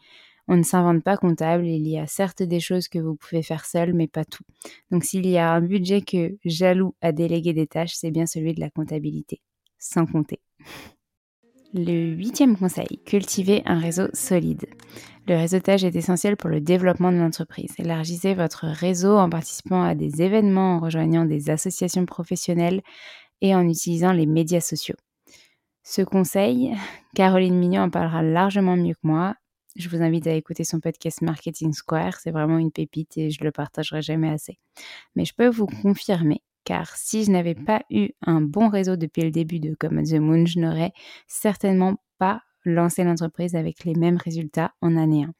On 0.47 0.57
ne 0.57 0.63
s'invente 0.63 1.03
pas 1.03 1.17
comptable, 1.17 1.65
il 1.65 1.87
y 1.87 1.97
a 1.97 2.05
certes 2.05 2.43
des 2.43 2.59
choses 2.59 2.87
que 2.87 2.99
vous 2.99 3.15
pouvez 3.15 3.41
faire 3.41 3.65
seul, 3.65 3.93
mais 3.93 4.07
pas 4.07 4.25
tout. 4.25 4.43
Donc 4.91 5.03
s'il 5.03 5.25
y 5.25 5.37
a 5.37 5.51
un 5.51 5.61
budget 5.61 6.01
que 6.01 6.37
jaloux 6.45 6.93
à 7.01 7.11
déléguer 7.11 7.53
des 7.53 7.65
tâches, 7.67 7.95
c'est 7.95 8.11
bien 8.11 8.27
celui 8.27 8.53
de 8.53 8.59
la 8.59 8.69
comptabilité, 8.69 9.41
sans 9.79 10.05
compter. 10.05 10.39
Le 11.73 12.13
huitième 12.13 12.57
conseil, 12.57 13.01
cultivez 13.05 13.61
un 13.65 13.79
réseau 13.79 14.07
solide. 14.13 14.65
Le 15.27 15.35
réseautage 15.35 15.83
est 15.83 15.95
essentiel 15.95 16.37
pour 16.37 16.49
le 16.49 16.61
développement 16.61 17.11
de 17.11 17.17
l'entreprise. 17.17 17.73
Élargissez 17.79 18.33
votre 18.33 18.65
réseau 18.67 19.17
en 19.17 19.29
participant 19.29 19.83
à 19.83 19.95
des 19.95 20.21
événements, 20.21 20.75
en 20.75 20.79
rejoignant 20.79 21.25
des 21.25 21.49
associations 21.49 22.05
professionnelles 22.05 22.81
et 23.41 23.55
en 23.55 23.67
utilisant 23.67 24.13
les 24.13 24.25
médias 24.25 24.61
sociaux. 24.61 24.95
Ce 25.83 26.01
conseil, 26.01 26.73
Caroline 27.13 27.57
Mignon 27.57 27.81
en 27.83 27.89
parlera 27.89 28.23
largement 28.23 28.77
mieux 28.77 28.93
que 28.93 29.07
moi. 29.07 29.35
Je 29.75 29.89
vous 29.89 30.01
invite 30.01 30.27
à 30.27 30.33
écouter 30.33 30.63
son 30.63 30.79
podcast 30.79 31.21
Marketing 31.21 31.73
Square. 31.73 32.15
C'est 32.21 32.31
vraiment 32.31 32.57
une 32.57 32.71
pépite 32.71 33.17
et 33.17 33.31
je 33.31 33.43
le 33.43 33.51
partagerai 33.51 34.01
jamais 34.01 34.29
assez. 34.29 34.57
Mais 35.15 35.25
je 35.25 35.33
peux 35.33 35.49
vous 35.49 35.67
confirmer 35.67 36.41
car 36.65 36.95
si 36.97 37.23
je 37.23 37.31
n'avais 37.31 37.55
pas 37.55 37.83
eu 37.89 38.09
un 38.21 38.41
bon 38.41 38.67
réseau 38.67 38.97
depuis 38.97 39.21
le 39.21 39.31
début 39.31 39.59
de 39.59 39.73
Come 39.79 40.03
the 40.03 40.15
Moon, 40.15 40.45
je 40.45 40.59
n'aurais 40.59 40.91
certainement 41.27 41.95
pas 42.17 42.41
lancé 42.65 43.03
l'entreprise 43.03 43.55
avec 43.55 43.85
les 43.85 43.93
mêmes 43.93 44.17
résultats 44.17 44.73
en 44.81 44.97
année 44.97 45.23
1. 45.23 45.33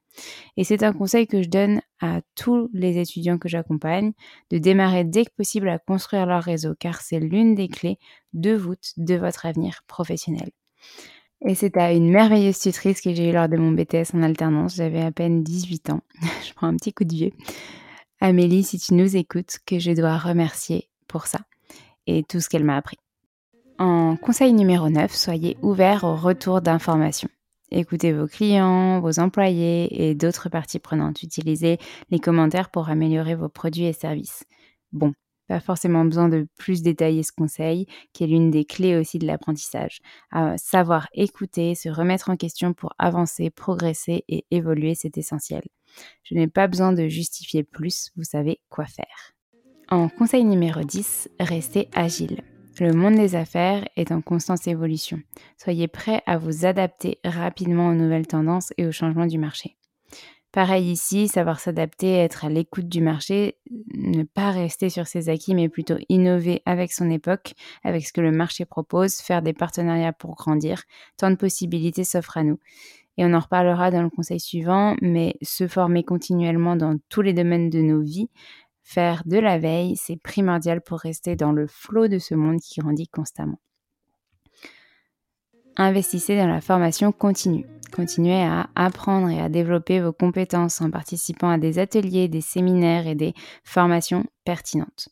Et 0.58 0.64
c'est 0.64 0.84
un 0.84 0.94
conseil 0.94 1.28
que 1.28 1.42
je 1.42 1.50
donne 1.50 1.82
à 2.00 2.22
tous 2.36 2.70
les 2.72 3.00
étudiants 3.00 3.38
que 3.38 3.50
j'accompagne, 3.50 4.14
de 4.52 4.58
démarrer 4.58 5.04
dès 5.04 5.26
que 5.26 5.34
possible 5.36 5.68
à 5.68 5.80
construire 5.80 6.26
leur 6.26 6.44
réseau, 6.44 6.74
car 6.80 7.02
c'est 7.02 7.20
l'une 7.20 7.56
des 7.56 7.68
clés 7.68 7.98
de 8.34 8.56
voûte 8.56 8.94
de 8.98 9.16
votre 9.16 9.46
avenir 9.46 9.82
professionnel. 9.88 10.52
Et 11.46 11.56
c'est 11.56 11.76
à 11.76 11.92
une 11.92 12.10
merveilleuse 12.10 12.60
tutrice 12.60 13.02
que 13.02 13.14
j'ai 13.14 13.30
eu 13.30 13.34
lors 13.34 13.50
de 13.50 13.58
mon 13.58 13.72
BTS 13.72 14.16
en 14.16 14.24
alternance, 14.24 14.76
j'avais 14.76 15.02
à 15.02 15.12
peine 15.12 15.44
18 15.44 15.90
ans, 15.90 16.02
je 16.48 16.54
prends 16.54 16.68
un 16.68 16.78
petit 16.78 16.94
coup 16.94 17.04
de 17.04 17.14
vieux. 17.14 17.32
Amélie, 18.22 18.64
si 18.64 18.80
tu 18.80 18.94
nous 18.94 19.18
écoutes, 19.18 19.58
que 19.66 19.78
je 19.78 19.92
dois 19.92 20.18
remercier 20.18 20.88
ça 21.24 21.40
et 22.08 22.24
tout 22.24 22.40
ce 22.40 22.50
qu'elle 22.50 22.64
m'a 22.64 22.78
appris. 22.78 22.98
En 23.78 24.16
conseil 24.16 24.54
numéro 24.54 24.90
9, 24.90 25.14
soyez 25.14 25.58
ouvert 25.62 26.04
au 26.04 26.16
retour 26.16 26.62
d'informations. 26.62 27.30
Écoutez 27.72 28.14
vos 28.14 28.28
clients, 28.28 29.02
vos 29.02 29.20
employés 29.20 30.10
et 30.10 30.16
d'autres 30.16 30.50
parties 30.50 30.80
prenantes. 30.80 31.24
Utilisez 31.24 31.78
les 32.10 32.20
commentaires 32.20 32.70
pour 32.70 32.90
améliorer 32.90 33.36
vos 33.36 33.50
produits 33.50 33.86
et 33.86 33.94
services. 33.94 34.46
Bon, 34.94 35.14
pas 35.48 35.60
forcément 35.60 36.06
besoin 36.06 36.30
de 36.30 36.48
plus 36.58 36.82
détailler 36.82 37.24
ce 37.24 37.32
conseil, 37.32 37.86
qui 38.14 38.24
est 38.24 38.28
l'une 38.28 38.50
des 38.50 38.66
clés 38.66 38.96
aussi 38.96 39.20
de 39.20 39.28
l'apprentissage. 39.28 40.00
savoir 40.58 41.08
écouter, 41.14 41.76
se 41.76 41.90
remettre 41.90 42.30
en 42.30 42.38
question 42.38 42.74
pour 42.74 42.94
avancer, 42.98 43.50
progresser 43.50 44.24
et 44.28 44.46
évoluer, 44.52 44.96
c'est 44.96 45.18
essentiel. 45.18 45.64
Je 46.24 46.36
n'ai 46.36 46.48
pas 46.48 46.68
besoin 46.68 46.94
de 46.94 47.08
justifier 47.08 47.64
plus, 47.64 48.12
vous 48.16 48.24
savez 48.24 48.60
quoi 48.70 48.86
faire. 48.86 49.35
En 49.90 50.10
conseil 50.10 50.44
numéro 50.44 50.82
10, 50.82 51.30
restez 51.40 51.90
agile. 51.94 52.42
Le 52.80 52.92
monde 52.92 53.16
des 53.16 53.36
affaires 53.36 53.88
est 53.96 54.12
en 54.12 54.20
constante 54.20 54.68
évolution. 54.68 55.20
Soyez 55.58 55.88
prêts 55.88 56.24
à 56.26 56.40
vous 56.40 56.66
adapter 56.66 57.20
rapidement 57.24 57.90
aux 57.90 57.94
nouvelles 57.94 58.26
tendances 58.26 58.74
et 58.78 58.88
aux 58.88 58.92
changements 58.92 59.28
du 59.28 59.38
marché. 59.38 59.78
Pareil 60.52 60.90
ici, 60.90 61.28
savoir 61.28 61.60
s'adapter, 61.60 62.14
être 62.14 62.46
à 62.46 62.50
l'écoute 62.50 62.88
du 62.88 63.02
marché, 63.02 63.58
ne 63.94 64.24
pas 64.24 64.50
rester 64.50 64.90
sur 64.90 65.06
ses 65.06 65.30
acquis, 65.30 65.54
mais 65.54 65.70
plutôt 65.70 65.98
innover 66.10 66.64
avec 66.66 66.92
son 66.92 67.12
époque, 67.12 67.54
avec 67.84 68.08
ce 68.08 68.14
que 68.14 68.22
le 68.22 68.32
marché 68.32 68.66
propose, 68.66 69.18
faire 69.18 69.44
des 69.44 69.54
partenariats 69.54 70.14
pour 70.14 70.34
grandir. 70.34 70.82
Tant 71.18 71.30
de 71.30 71.36
possibilités 71.36 72.06
s'offrent 72.06 72.38
à 72.38 72.44
nous. 72.44 72.58
Et 73.18 73.26
on 73.26 73.34
en 73.34 73.40
reparlera 73.40 73.92
dans 73.92 74.02
le 74.02 74.10
conseil 74.10 74.40
suivant, 74.40 74.96
mais 75.02 75.36
se 75.42 75.68
former 75.68 76.04
continuellement 76.04 76.76
dans 76.76 76.98
tous 77.10 77.22
les 77.22 77.34
domaines 77.34 77.70
de 77.70 77.80
nos 77.80 78.02
vies, 78.02 78.30
Faire 78.88 79.24
de 79.26 79.40
la 79.40 79.58
veille, 79.58 79.96
c'est 79.98 80.16
primordial 80.16 80.80
pour 80.80 81.00
rester 81.00 81.36
dans 81.36 81.52
le 81.52 81.66
flot 81.66 82.08
de 82.08 82.20
ce 82.20 82.36
monde 82.36 82.60
qui 82.62 82.80
grandit 82.80 83.08
constamment. 83.08 83.60
Investissez 85.76 86.38
dans 86.38 86.48
la 86.48 86.62
formation 86.62 87.12
continue. 87.12 87.66
Continuez 87.92 88.44
à 88.44 88.70
apprendre 88.76 89.30
et 89.30 89.42
à 89.42 89.50
développer 89.50 90.00
vos 90.00 90.14
compétences 90.14 90.82
en 90.82 90.92
participant 90.92 91.50
à 91.50 91.58
des 91.58 91.80
ateliers, 91.80 92.28
des 92.28 92.42
séminaires 92.42 93.08
et 93.08 93.16
des 93.16 93.34
formations 93.64 94.24
pertinentes. 94.46 95.10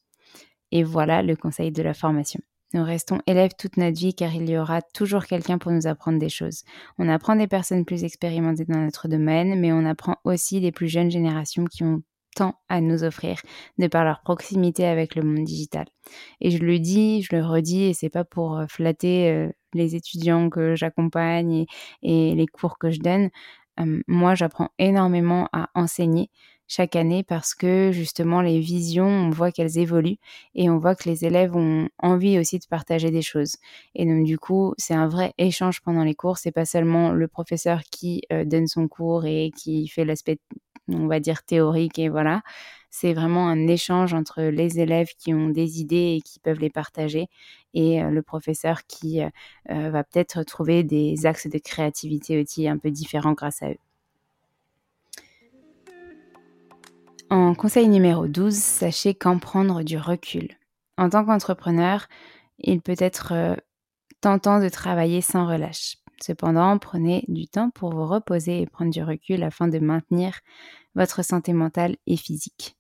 Et 0.71 0.84
voilà 0.84 1.24
le 1.24 1.36
conseil 1.36 1.71
de 1.71 1.82
la 1.82 1.95
formation. 1.95 2.41
Nous 2.76 2.84
restons 2.84 3.19
élèves 3.26 3.54
toute 3.58 3.78
notre 3.78 3.97
vie 3.97 4.13
car 4.13 4.34
il 4.36 4.47
y 4.50 4.58
aura 4.58 4.84
toujours 4.84 5.26
quelqu'un 5.26 5.58
pour 5.58 5.71
nous 5.71 5.88
apprendre 5.88 6.19
des 6.19 6.30
choses. 6.30 6.63
On 7.00 7.10
apprend 7.10 7.36
des 7.36 7.47
personnes 7.47 7.86
plus 7.86 8.04
expérimentées 8.04 8.65
dans 8.65 8.80
notre 8.80 9.08
domaine, 9.08 9.60
mais 9.60 9.74
on 9.74 9.86
apprend 9.86 10.17
aussi 10.24 10.62
des 10.62 10.71
plus 10.71 10.88
jeunes 10.88 11.12
générations 11.12 11.65
qui 11.65 11.84
ont 11.84 12.04
tant 12.34 12.56
à 12.69 12.82
nous 12.82 13.04
offrir 13.04 13.39
de 13.78 13.88
par 13.88 14.04
leur 14.04 14.22
proximité 14.22 14.86
avec 14.86 15.15
le 15.15 15.24
monde 15.24 15.43
digital. 15.43 15.86
Et 16.41 16.52
je 16.52 16.58
le 16.60 16.80
dis, 16.80 17.22
je 17.22 17.36
le 17.36 17.43
redis, 17.43 17.84
et 17.84 17.93
c'est 17.93 18.10
pas 18.10 18.24
pour 18.24 18.58
euh, 18.58 18.65
flatter 18.67 19.30
euh, 19.30 19.50
les 19.74 19.96
étudiants 19.96 20.50
que 20.50 20.76
j'accompagne 20.76 21.65
et, 22.02 22.36
les 22.36 22.48
cours 22.48 22.78
que 22.78 22.91
je 22.91 23.00
donne. 23.00 23.30
moi, 24.08 24.36
j'apprends 24.36 24.69
énormément 24.78 25.50
à 25.52 25.69
enseigner 25.74 26.30
chaque 26.67 26.96
année 26.96 27.24
parce 27.24 27.54
que 27.54 27.91
justement 27.91 28.41
les 28.41 28.60
visions, 28.60 29.06
on 29.06 29.30
voit 29.30 29.52
qu'elles 29.52 29.78
évoluent 29.78 30.17
et 30.56 30.69
on 30.69 30.78
voit 30.78 30.96
que 30.96 31.08
les 31.10 31.26
élèves 31.26 31.56
ont 31.56 31.89
envie 32.00 32.39
aussi 32.39 32.60
de 32.60 32.65
partager 32.69 33.12
des 33.12 33.22
choses. 33.22 33.58
Et 33.96 34.06
donc 34.06 34.26
du 34.26 34.38
coup, 34.39 34.74
c'est 34.78 34.93
un 34.93 35.08
vrai 35.08 35.34
échange 35.38 35.82
pendant 35.82 36.04
les 36.04 36.15
cours. 36.15 36.38
C'est 36.38 36.52
pas 36.52 36.65
seulement 36.65 37.12
le 37.12 37.28
professeur 37.28 37.82
qui 37.91 38.24
euh, 38.32 38.46
donne 38.46 38.67
son 38.67 38.88
cours 38.88 39.26
et 39.26 39.52
qui 39.56 39.88
fait 39.88 40.06
l'aspect 40.06 40.39
on 40.88 41.08
va 41.08 41.19
dire 41.19 41.43
théorique 41.43 42.00
et 42.00 42.10
voilà. 42.10 42.41
C'est 42.96 43.13
vraiment 43.13 43.48
un 43.48 43.67
échange 43.67 44.13
entre 44.13 44.43
les 44.43 44.80
élèves 44.80 45.10
qui 45.17 45.34
ont 45.34 45.50
des 45.50 45.82
idées 45.82 46.17
et 46.17 46.22
qui 46.22 46.39
peuvent 46.39 46.60
les 46.60 46.69
partager 46.69 47.28
et 47.74 48.04
euh, 48.04 48.12
le 48.12 48.22
professeur 48.22 48.86
qui 48.88 49.22
euh, 49.22 49.30
euh, 49.72 49.89
va 49.89 50.04
peut-être 50.04 50.43
trouver 50.43 50.84
des 50.84 51.26
axes 51.26 51.48
de 51.48 51.58
créativité 51.58 52.39
aussi 52.39 52.67
un 52.67 52.78
peu 52.78 52.91
différents 52.91 53.34
grâce 53.34 53.63
à 53.63 53.72
eux. 53.72 53.78
En 57.32 57.56
conseil 57.56 57.88
numéro 57.88 58.28
12, 58.28 58.54
sachez 58.54 59.15
qu'en 59.15 59.39
prendre 59.39 59.82
du 59.82 59.98
recul. 59.98 60.50
En 60.98 61.10
tant 61.10 61.26
qu'entrepreneur, 61.26 62.06
il 62.60 62.80
peut 62.80 62.96
être 63.00 63.58
tentant 64.22 64.60
de 64.60 64.69
travailler 64.69 65.22
sans 65.22 65.48
relâche. 65.48 65.98
Cependant, 66.21 66.78
prenez 66.78 67.26
du 67.28 67.47
temps 67.47 67.69
pour 67.69 67.93
vous 67.93 68.06
reposer 68.06 68.62
et 68.62 68.65
prendre 68.65 68.91
du 68.91 69.04
recul 69.04 69.43
afin 69.43 69.67
de 69.67 69.80
maintenir 69.80 70.39
votre 70.95 71.23
santé 71.23 71.54
mentale 71.54 71.97
et 72.08 72.17
physique. 72.17 72.78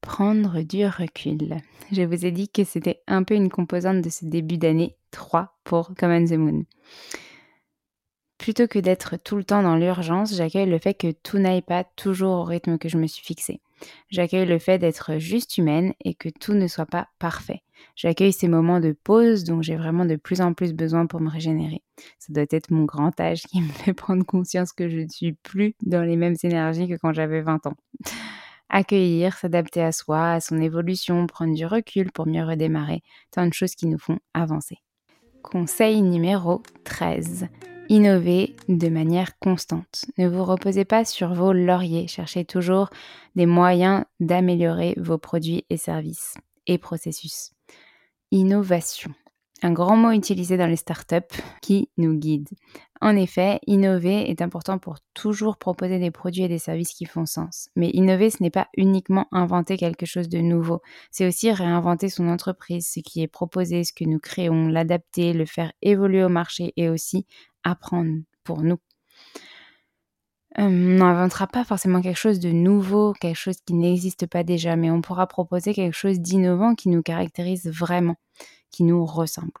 Prendre 0.00 0.62
du 0.62 0.86
recul. 0.86 1.56
Je 1.90 2.02
vous 2.02 2.26
ai 2.26 2.30
dit 2.30 2.48
que 2.48 2.64
c'était 2.64 3.02
un 3.06 3.22
peu 3.22 3.34
une 3.34 3.48
composante 3.50 4.02
de 4.02 4.10
ce 4.10 4.26
début 4.26 4.58
d'année 4.58 4.96
3 5.10 5.58
pour 5.64 5.94
Common 5.98 6.26
the 6.26 6.32
Moon. 6.32 6.64
Plutôt 8.38 8.66
que 8.66 8.78
d'être 8.78 9.16
tout 9.16 9.36
le 9.36 9.44
temps 9.44 9.62
dans 9.62 9.76
l'urgence, 9.76 10.34
j'accueille 10.34 10.68
le 10.68 10.78
fait 10.78 10.94
que 10.94 11.12
tout 11.12 11.38
n'aille 11.38 11.62
pas 11.62 11.84
toujours 11.84 12.40
au 12.40 12.44
rythme 12.44 12.76
que 12.76 12.90
je 12.90 12.98
me 12.98 13.06
suis 13.06 13.24
fixé. 13.24 13.60
J'accueille 14.10 14.46
le 14.46 14.58
fait 14.58 14.78
d'être 14.78 15.18
juste 15.18 15.58
humaine 15.58 15.94
et 16.04 16.14
que 16.14 16.28
tout 16.28 16.54
ne 16.54 16.66
soit 16.66 16.86
pas 16.86 17.08
parfait. 17.18 17.62
J'accueille 17.96 18.32
ces 18.32 18.48
moments 18.48 18.80
de 18.80 18.92
pause 18.92 19.44
dont 19.44 19.62
j'ai 19.62 19.76
vraiment 19.76 20.04
de 20.04 20.16
plus 20.16 20.40
en 20.40 20.54
plus 20.54 20.72
besoin 20.72 21.06
pour 21.06 21.20
me 21.20 21.30
régénérer. 21.30 21.82
Ça 22.18 22.32
doit 22.32 22.46
être 22.50 22.70
mon 22.70 22.84
grand 22.84 23.18
âge 23.20 23.42
qui 23.42 23.60
me 23.62 23.68
fait 23.68 23.94
prendre 23.94 24.24
conscience 24.24 24.72
que 24.72 24.88
je 24.88 24.98
ne 24.98 25.08
suis 25.08 25.32
plus 25.32 25.74
dans 25.82 26.02
les 26.02 26.16
mêmes 26.16 26.36
énergies 26.42 26.88
que 26.88 26.96
quand 26.96 27.12
j'avais 27.12 27.42
20 27.42 27.66
ans. 27.66 27.76
Accueillir, 28.70 29.36
s'adapter 29.36 29.82
à 29.82 29.92
soi, 29.92 30.32
à 30.32 30.40
son 30.40 30.60
évolution, 30.60 31.26
prendre 31.26 31.54
du 31.54 31.66
recul 31.66 32.10
pour 32.10 32.26
mieux 32.26 32.44
redémarrer, 32.44 33.02
tant 33.30 33.46
de 33.46 33.52
choses 33.52 33.74
qui 33.74 33.86
nous 33.86 33.98
font 33.98 34.18
avancer. 34.32 34.78
Conseil 35.42 36.00
numéro 36.02 36.62
13. 36.84 37.48
Innovez 37.88 38.56
de 38.68 38.88
manière 38.88 39.38
constante. 39.38 40.06
Ne 40.16 40.26
vous 40.26 40.44
reposez 40.44 40.84
pas 40.84 41.04
sur 41.04 41.34
vos 41.34 41.52
lauriers. 41.52 42.08
Cherchez 42.08 42.44
toujours 42.44 42.88
des 43.36 43.46
moyens 43.46 44.04
d'améliorer 44.20 44.94
vos 44.96 45.18
produits 45.18 45.64
et 45.68 45.76
services 45.76 46.34
et 46.66 46.78
processus. 46.78 47.52
Innovation. 48.30 49.12
Un 49.64 49.72
grand 49.72 49.96
mot 49.96 50.10
utilisé 50.10 50.58
dans 50.58 50.66
les 50.66 50.76
startups 50.76 51.40
qui 51.62 51.88
nous 51.96 52.12
guide. 52.12 52.50
En 53.00 53.16
effet, 53.16 53.60
innover 53.66 54.30
est 54.30 54.42
important 54.42 54.76
pour 54.76 54.98
toujours 55.14 55.56
proposer 55.56 55.98
des 55.98 56.10
produits 56.10 56.42
et 56.42 56.48
des 56.48 56.58
services 56.58 56.92
qui 56.92 57.06
font 57.06 57.24
sens. 57.24 57.70
Mais 57.74 57.88
innover, 57.94 58.28
ce 58.28 58.42
n'est 58.42 58.50
pas 58.50 58.68
uniquement 58.76 59.26
inventer 59.32 59.78
quelque 59.78 60.04
chose 60.04 60.28
de 60.28 60.40
nouveau. 60.40 60.82
C'est 61.10 61.26
aussi 61.26 61.50
réinventer 61.50 62.10
son 62.10 62.28
entreprise, 62.28 62.86
ce 62.92 63.00
qui 63.00 63.22
est 63.22 63.26
proposé, 63.26 63.84
ce 63.84 63.94
que 63.94 64.04
nous 64.04 64.18
créons, 64.18 64.68
l'adapter, 64.68 65.32
le 65.32 65.46
faire 65.46 65.72
évoluer 65.80 66.22
au 66.22 66.28
marché 66.28 66.74
et 66.76 66.90
aussi 66.90 67.26
apprendre 67.62 68.18
pour 68.42 68.60
nous. 68.60 68.76
Euh, 70.58 70.64
on 70.64 70.68
n'inventera 70.68 71.46
pas 71.46 71.64
forcément 71.64 72.02
quelque 72.02 72.18
chose 72.18 72.38
de 72.38 72.50
nouveau, 72.50 73.14
quelque 73.14 73.38
chose 73.38 73.56
qui 73.66 73.72
n'existe 73.72 74.26
pas 74.26 74.44
déjà, 74.44 74.76
mais 74.76 74.90
on 74.90 75.00
pourra 75.00 75.26
proposer 75.26 75.72
quelque 75.72 75.96
chose 75.96 76.20
d'innovant 76.20 76.74
qui 76.74 76.90
nous 76.90 77.02
caractérise 77.02 77.66
vraiment, 77.66 78.16
nous 78.82 79.04
ressemble. 79.04 79.52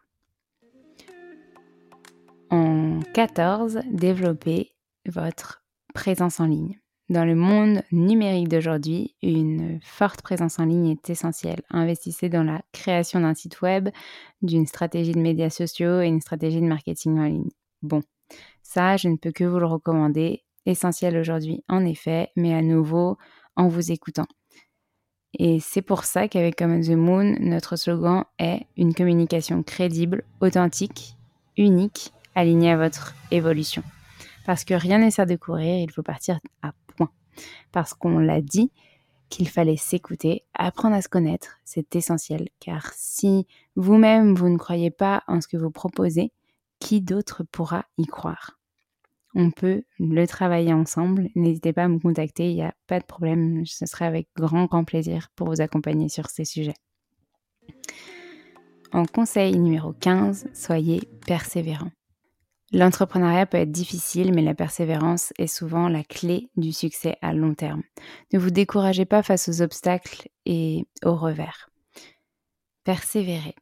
En 2.50 3.00
14, 3.14 3.80
développez 3.90 4.72
votre 5.06 5.64
présence 5.94 6.40
en 6.40 6.46
ligne. 6.46 6.78
Dans 7.10 7.26
le 7.26 7.34
monde 7.34 7.82
numérique 7.92 8.48
d'aujourd'hui, 8.48 9.14
une 9.22 9.78
forte 9.82 10.22
présence 10.22 10.58
en 10.58 10.64
ligne 10.64 10.88
est 10.88 11.10
essentielle. 11.10 11.60
Investissez 11.68 12.30
dans 12.30 12.44
la 12.44 12.62
création 12.72 13.20
d'un 13.20 13.34
site 13.34 13.60
web, 13.60 13.90
d'une 14.40 14.66
stratégie 14.66 15.12
de 15.12 15.20
médias 15.20 15.50
sociaux 15.50 16.00
et 16.00 16.06
une 16.06 16.22
stratégie 16.22 16.62
de 16.62 16.66
marketing 16.66 17.18
en 17.18 17.24
ligne. 17.24 17.50
Bon, 17.82 18.00
ça, 18.62 18.96
je 18.96 19.08
ne 19.08 19.16
peux 19.16 19.32
que 19.32 19.44
vous 19.44 19.58
le 19.58 19.66
recommander. 19.66 20.44
Essentiel 20.66 21.18
aujourd'hui, 21.18 21.62
en 21.68 21.84
effet, 21.84 22.30
mais 22.36 22.54
à 22.54 22.62
nouveau, 22.62 23.18
en 23.54 23.68
vous 23.68 23.92
écoutant. 23.92 24.26
Et 25.38 25.60
c'est 25.60 25.82
pour 25.82 26.04
ça 26.04 26.28
qu'avec 26.28 26.56
Common 26.56 26.80
the 26.80 26.90
Moon, 26.90 27.36
notre 27.40 27.76
slogan 27.76 28.24
est 28.38 28.66
une 28.76 28.94
communication 28.94 29.62
crédible, 29.62 30.24
authentique, 30.40 31.16
unique, 31.56 32.12
alignée 32.34 32.70
à 32.70 32.76
votre 32.76 33.14
évolution. 33.30 33.82
Parce 34.46 34.64
que 34.64 34.74
rien 34.74 34.98
n'est 34.98 35.10
sert 35.10 35.26
de 35.26 35.36
courir, 35.36 35.80
il 35.80 35.90
faut 35.90 36.02
partir 36.02 36.38
à 36.62 36.72
parce 37.72 37.94
qu'on 37.94 38.18
l'a 38.18 38.40
dit 38.40 38.70
qu'il 39.28 39.48
fallait 39.48 39.76
s'écouter, 39.76 40.44
apprendre 40.54 40.94
à 40.94 41.02
se 41.02 41.08
connaître, 41.08 41.58
c'est 41.64 41.96
essentiel, 41.96 42.48
car 42.60 42.92
si 42.94 43.46
vous-même 43.74 44.34
vous 44.34 44.48
ne 44.48 44.58
croyez 44.58 44.90
pas 44.90 45.24
en 45.26 45.40
ce 45.40 45.48
que 45.48 45.56
vous 45.56 45.70
proposez, 45.70 46.30
qui 46.78 47.00
d'autre 47.00 47.42
pourra 47.50 47.86
y 47.98 48.06
croire? 48.06 48.58
On 49.34 49.50
peut 49.50 49.82
le 49.98 50.26
travailler 50.26 50.72
ensemble, 50.72 51.28
n'hésitez 51.34 51.72
pas 51.72 51.84
à 51.84 51.88
me 51.88 51.98
contacter, 51.98 52.50
il 52.50 52.54
n'y 52.54 52.62
a 52.62 52.74
pas 52.86 53.00
de 53.00 53.04
problème, 53.04 53.64
ce 53.66 53.84
serait 53.86 54.04
avec 54.04 54.28
grand 54.36 54.66
grand 54.66 54.84
plaisir 54.84 55.28
pour 55.34 55.48
vous 55.48 55.60
accompagner 55.60 56.08
sur 56.08 56.28
ces 56.30 56.44
sujets. 56.44 56.74
En 58.92 59.06
conseil 59.06 59.58
numéro 59.58 59.92
15, 59.92 60.50
soyez 60.54 61.00
persévérant. 61.26 61.90
L'entrepreneuriat 62.72 63.46
peut 63.46 63.58
être 63.58 63.70
difficile, 63.70 64.32
mais 64.32 64.42
la 64.42 64.54
persévérance 64.54 65.32
est 65.38 65.48
souvent 65.48 65.88
la 65.88 66.02
clé 66.02 66.48
du 66.56 66.72
succès 66.72 67.16
à 67.20 67.32
long 67.32 67.54
terme. 67.54 67.82
Ne 68.32 68.38
vous 68.38 68.50
découragez 68.50 69.04
pas 69.04 69.22
face 69.22 69.48
aux 69.48 69.62
obstacles 69.62 70.28
et 70.46 70.84
aux 71.04 71.14
revers. 71.14 71.70
Persévérez. 72.84 73.54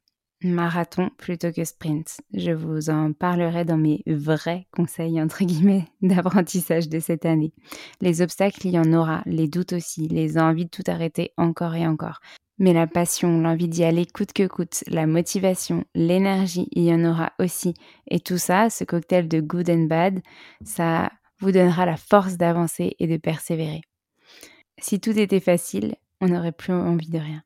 Marathon 0.44 1.10
plutôt 1.18 1.52
que 1.52 1.64
sprint. 1.64 2.20
Je 2.34 2.52
vous 2.52 2.90
en 2.90 3.12
parlerai 3.12 3.64
dans 3.64 3.76
mes 3.76 4.02
vrais 4.06 4.66
conseils, 4.72 5.20
entre 5.20 5.44
guillemets, 5.44 5.86
d'apprentissage 6.02 6.88
de 6.88 7.00
cette 7.00 7.26
année. 7.26 7.52
Les 8.00 8.22
obstacles, 8.22 8.66
il 8.66 8.72
y 8.72 8.78
en 8.78 8.92
aura, 8.92 9.22
les 9.26 9.48
doutes 9.48 9.72
aussi, 9.72 10.08
les 10.08 10.38
envies 10.38 10.66
de 10.66 10.70
tout 10.70 10.84
arrêter 10.86 11.32
encore 11.36 11.74
et 11.74 11.86
encore. 11.86 12.20
Mais 12.58 12.72
la 12.72 12.86
passion, 12.86 13.40
l'envie 13.40 13.68
d'y 13.68 13.82
aller 13.82 14.06
coûte 14.06 14.32
que 14.32 14.46
coûte, 14.46 14.84
la 14.86 15.06
motivation, 15.06 15.84
l'énergie, 15.94 16.68
il 16.72 16.84
y 16.84 16.94
en 16.94 17.04
aura 17.04 17.32
aussi. 17.38 17.74
Et 18.08 18.20
tout 18.20 18.38
ça, 18.38 18.70
ce 18.70 18.84
cocktail 18.84 19.28
de 19.28 19.40
good 19.40 19.68
and 19.70 19.86
bad, 19.86 20.20
ça 20.64 21.10
vous 21.40 21.50
donnera 21.50 21.86
la 21.86 21.96
force 21.96 22.36
d'avancer 22.36 22.94
et 22.98 23.06
de 23.06 23.16
persévérer. 23.16 23.80
Si 24.78 25.00
tout 25.00 25.18
était 25.18 25.40
facile, 25.40 25.96
on 26.20 26.28
n'aurait 26.28 26.52
plus 26.52 26.72
envie 26.72 27.10
de 27.10 27.18
rien. 27.18 27.42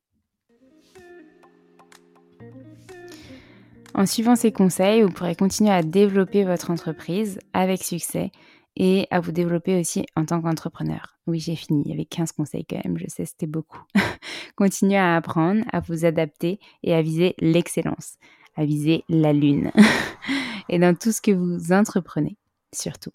En 3.97 4.05
suivant 4.05 4.37
ces 4.37 4.53
conseils, 4.53 5.01
vous 5.01 5.09
pourrez 5.09 5.35
continuer 5.35 5.71
à 5.71 5.83
développer 5.83 6.45
votre 6.45 6.71
entreprise 6.71 7.39
avec 7.55 7.83
succès 7.83 8.31
et 8.77 9.07
à 9.11 9.21
vous 9.21 9.33
développer 9.33 9.81
aussi 9.81 10.05
en 10.17 10.27
tant 10.27 10.43
qu'entrepreneur. 10.43 11.17
Oui, 11.27 11.41
j'ai 11.41 11.57
fini. 11.57 11.83
Il 11.87 11.91
y 11.93 11.95
avait 11.95 12.05
15 12.05 12.33
conseils 12.33 12.67
quand 12.67 12.85
même, 12.85 12.99
je 12.99 13.07
sais, 13.09 13.25
c'était 13.25 13.47
beaucoup. 13.47 13.81
Continuez 14.55 14.99
à 14.99 15.17
apprendre, 15.17 15.65
à 15.73 15.81
vous 15.81 16.05
adapter 16.05 16.61
et 16.83 16.93
à 16.93 17.01
viser 17.01 17.35
l'excellence, 17.39 18.19
à 18.55 18.67
viser 18.67 19.03
la 19.09 19.33
lune. 19.33 19.73
et 20.69 20.79
dans 20.79 20.95
tout 20.95 21.11
ce 21.11 21.23
que 21.23 21.31
vous 21.31 21.73
entreprenez, 21.73 22.37
surtout. 22.75 23.13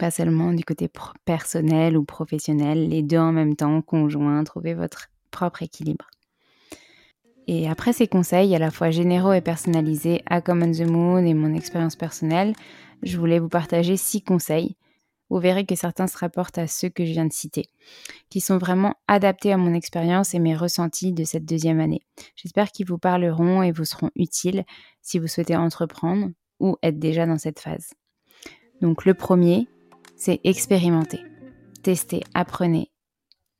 Pas 0.00 0.10
seulement 0.10 0.52
du 0.52 0.64
côté 0.64 0.90
personnel 1.24 1.96
ou 1.96 2.04
professionnel, 2.04 2.88
les 2.88 3.04
deux 3.04 3.18
en 3.18 3.30
même 3.30 3.54
temps, 3.54 3.82
conjoints, 3.82 4.42
trouvez 4.42 4.74
votre 4.74 5.10
propre 5.30 5.62
équilibre. 5.62 6.06
Et 7.46 7.68
après 7.68 7.92
ces 7.92 8.08
conseils 8.08 8.54
à 8.54 8.58
la 8.58 8.70
fois 8.70 8.90
généraux 8.90 9.32
et 9.32 9.40
personnalisés 9.40 10.22
à 10.26 10.40
Common 10.40 10.72
the 10.72 10.88
Moon 10.88 11.24
et 11.24 11.34
mon 11.34 11.54
expérience 11.54 11.96
personnelle, 11.96 12.54
je 13.02 13.18
voulais 13.18 13.38
vous 13.38 13.48
partager 13.48 13.96
six 13.96 14.22
conseils. 14.22 14.76
Vous 15.30 15.38
verrez 15.38 15.66
que 15.66 15.74
certains 15.74 16.06
se 16.06 16.18
rapportent 16.18 16.58
à 16.58 16.66
ceux 16.66 16.88
que 16.88 17.04
je 17.04 17.12
viens 17.12 17.24
de 17.26 17.32
citer, 17.32 17.66
qui 18.30 18.40
sont 18.40 18.58
vraiment 18.58 18.94
adaptés 19.08 19.52
à 19.52 19.56
mon 19.56 19.74
expérience 19.74 20.34
et 20.34 20.38
mes 20.38 20.54
ressentis 20.54 21.12
de 21.12 21.24
cette 21.24 21.44
deuxième 21.44 21.80
année. 21.80 22.02
J'espère 22.36 22.70
qu'ils 22.70 22.86
vous 22.86 22.98
parleront 22.98 23.62
et 23.62 23.72
vous 23.72 23.84
seront 23.84 24.10
utiles 24.16 24.64
si 25.02 25.18
vous 25.18 25.26
souhaitez 25.26 25.56
entreprendre 25.56 26.28
ou 26.60 26.76
être 26.82 26.98
déjà 26.98 27.26
dans 27.26 27.38
cette 27.38 27.58
phase. 27.58 27.94
Donc 28.80 29.04
le 29.04 29.14
premier, 29.14 29.66
c'est 30.16 30.40
expérimenter. 30.44 31.20
Tester, 31.82 32.22
apprenez. 32.34 32.90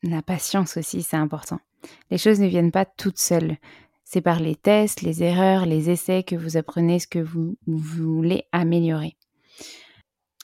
La 0.03 0.23
patience 0.23 0.77
aussi, 0.77 1.03
c'est 1.03 1.17
important. 1.17 1.61
Les 2.11 2.19
choses 2.19 2.41
ne 2.41 2.47
viennent 2.47 2.73
pas 2.73 2.85
toutes 2.85 3.19
seules. 3.19 3.57
C'est 4.05 4.21
par 4.21 4.39
les 4.39 4.55
tests, 4.55 5.03
les 5.03 5.23
erreurs, 5.23 5.67
les 5.67 5.91
essais 5.91 6.23
que 6.23 6.37
vous 6.37 6.57
apprenez 6.57 6.99
ce 6.99 7.07
que 7.07 7.19
vous, 7.19 7.57
voulez 7.67 8.45
améliorer. 8.53 9.17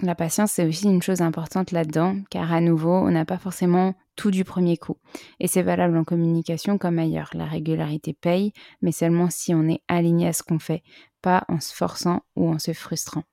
La 0.03 0.15
patience, 0.15 0.53
c'est 0.53 0.67
aussi 0.67 0.87
une 0.87 1.03
chose 1.03 1.21
importante 1.21 1.73
là-dedans, 1.73 2.17
car 2.31 2.53
à 2.53 2.63
nouveau, 2.63 2.95
on 2.95 3.11
n'a 3.11 3.27
pas 3.27 3.37
forcément 3.37 3.95
tout 4.17 4.31
du 4.31 4.45
premier 4.45 4.79
coup. 4.79 4.97
Et 5.41 5.47
c'est 5.47 5.63
valable 5.63 5.97
en 5.99 6.05
communication 6.05 6.79
comme 6.79 6.99
ailleurs. 6.99 7.31
La 7.35 7.45
régularité 7.45 8.15
paye, 8.15 8.53
mais 8.81 8.93
seulement 8.93 9.29
si 9.29 9.55
on 9.55 9.69
est 9.69 9.83
aligné 9.89 10.29
à 10.29 10.33
ce 10.33 10.43
qu'on 10.43 10.59
fait, 10.59 10.83
pas 11.21 11.45
en 11.49 11.61
se 11.61 11.75
forçant 11.75 12.23
ou 12.37 12.49
en 12.49 12.59
se 12.59 12.73
frustrant. 12.73 13.25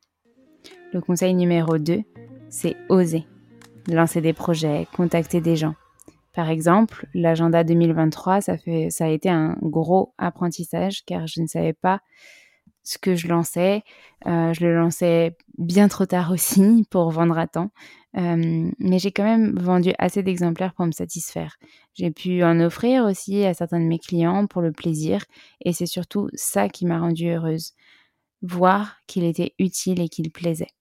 Le 0.94 1.00
conseil 1.00 1.34
numéro 1.34 1.78
2, 1.78 2.04
c'est 2.50 2.76
oser. 2.90 3.26
Lancer 3.88 4.20
des 4.20 4.34
projets, 4.34 4.88
contacter 4.94 5.40
des 5.40 5.56
gens. 5.56 5.76
Par 6.38 6.52
exemple, 6.52 7.08
l'agenda 7.16 7.64
2023, 7.64 8.42
ça, 8.42 8.58
ça 8.90 9.06
a 9.06 9.08
été 9.08 9.28
un 9.28 9.58
gros 9.64 10.14
apprentissage 10.20 11.04
car 11.04 11.26
je 11.26 11.42
ne 11.42 11.48
savais 11.48 11.74
pas 11.74 12.00
ce 12.84 13.00
que 13.00 13.16
je 13.16 13.28
lançais. 13.28 13.82
Euh, 14.28 14.54
je 14.54 14.64
le 14.64 14.78
lançais 14.78 15.36
bien 15.58 15.88
trop 15.88 16.06
tard 16.06 16.30
aussi 16.30 16.86
pour 16.92 17.10
vendre 17.10 17.40
à 17.40 17.48
temps. 17.48 17.72
Euh, 18.18 18.70
mais 18.78 19.00
j'ai 19.00 19.12
quand 19.12 19.24
même 19.24 19.58
vendu 19.58 19.94
assez 19.98 20.22
d'exemplaires 20.22 20.76
pour 20.76 20.86
me 20.86 20.92
satisfaire. 20.92 21.58
J'ai 21.96 22.12
pu 22.12 22.44
en 22.44 22.60
offrir 22.60 23.06
aussi 23.06 23.44
à 23.44 23.56
certains 23.56 23.80
de 23.80 23.86
mes 23.86 23.98
clients 23.98 24.46
pour 24.46 24.62
le 24.62 24.72
plaisir. 24.72 25.26
Et 25.66 25.74
c'est 25.74 25.88
surtout 25.88 26.30
ça 26.36 26.70
qui 26.70 26.86
m'a 26.86 27.00
rendue 27.00 27.32
heureuse. 27.32 27.74
Voir 28.44 28.98
qu'il 29.08 29.24
était 29.24 29.56
utile 29.58 30.02
et 30.02 30.08
qu'il 30.08 30.32
plaisait. 30.32 30.77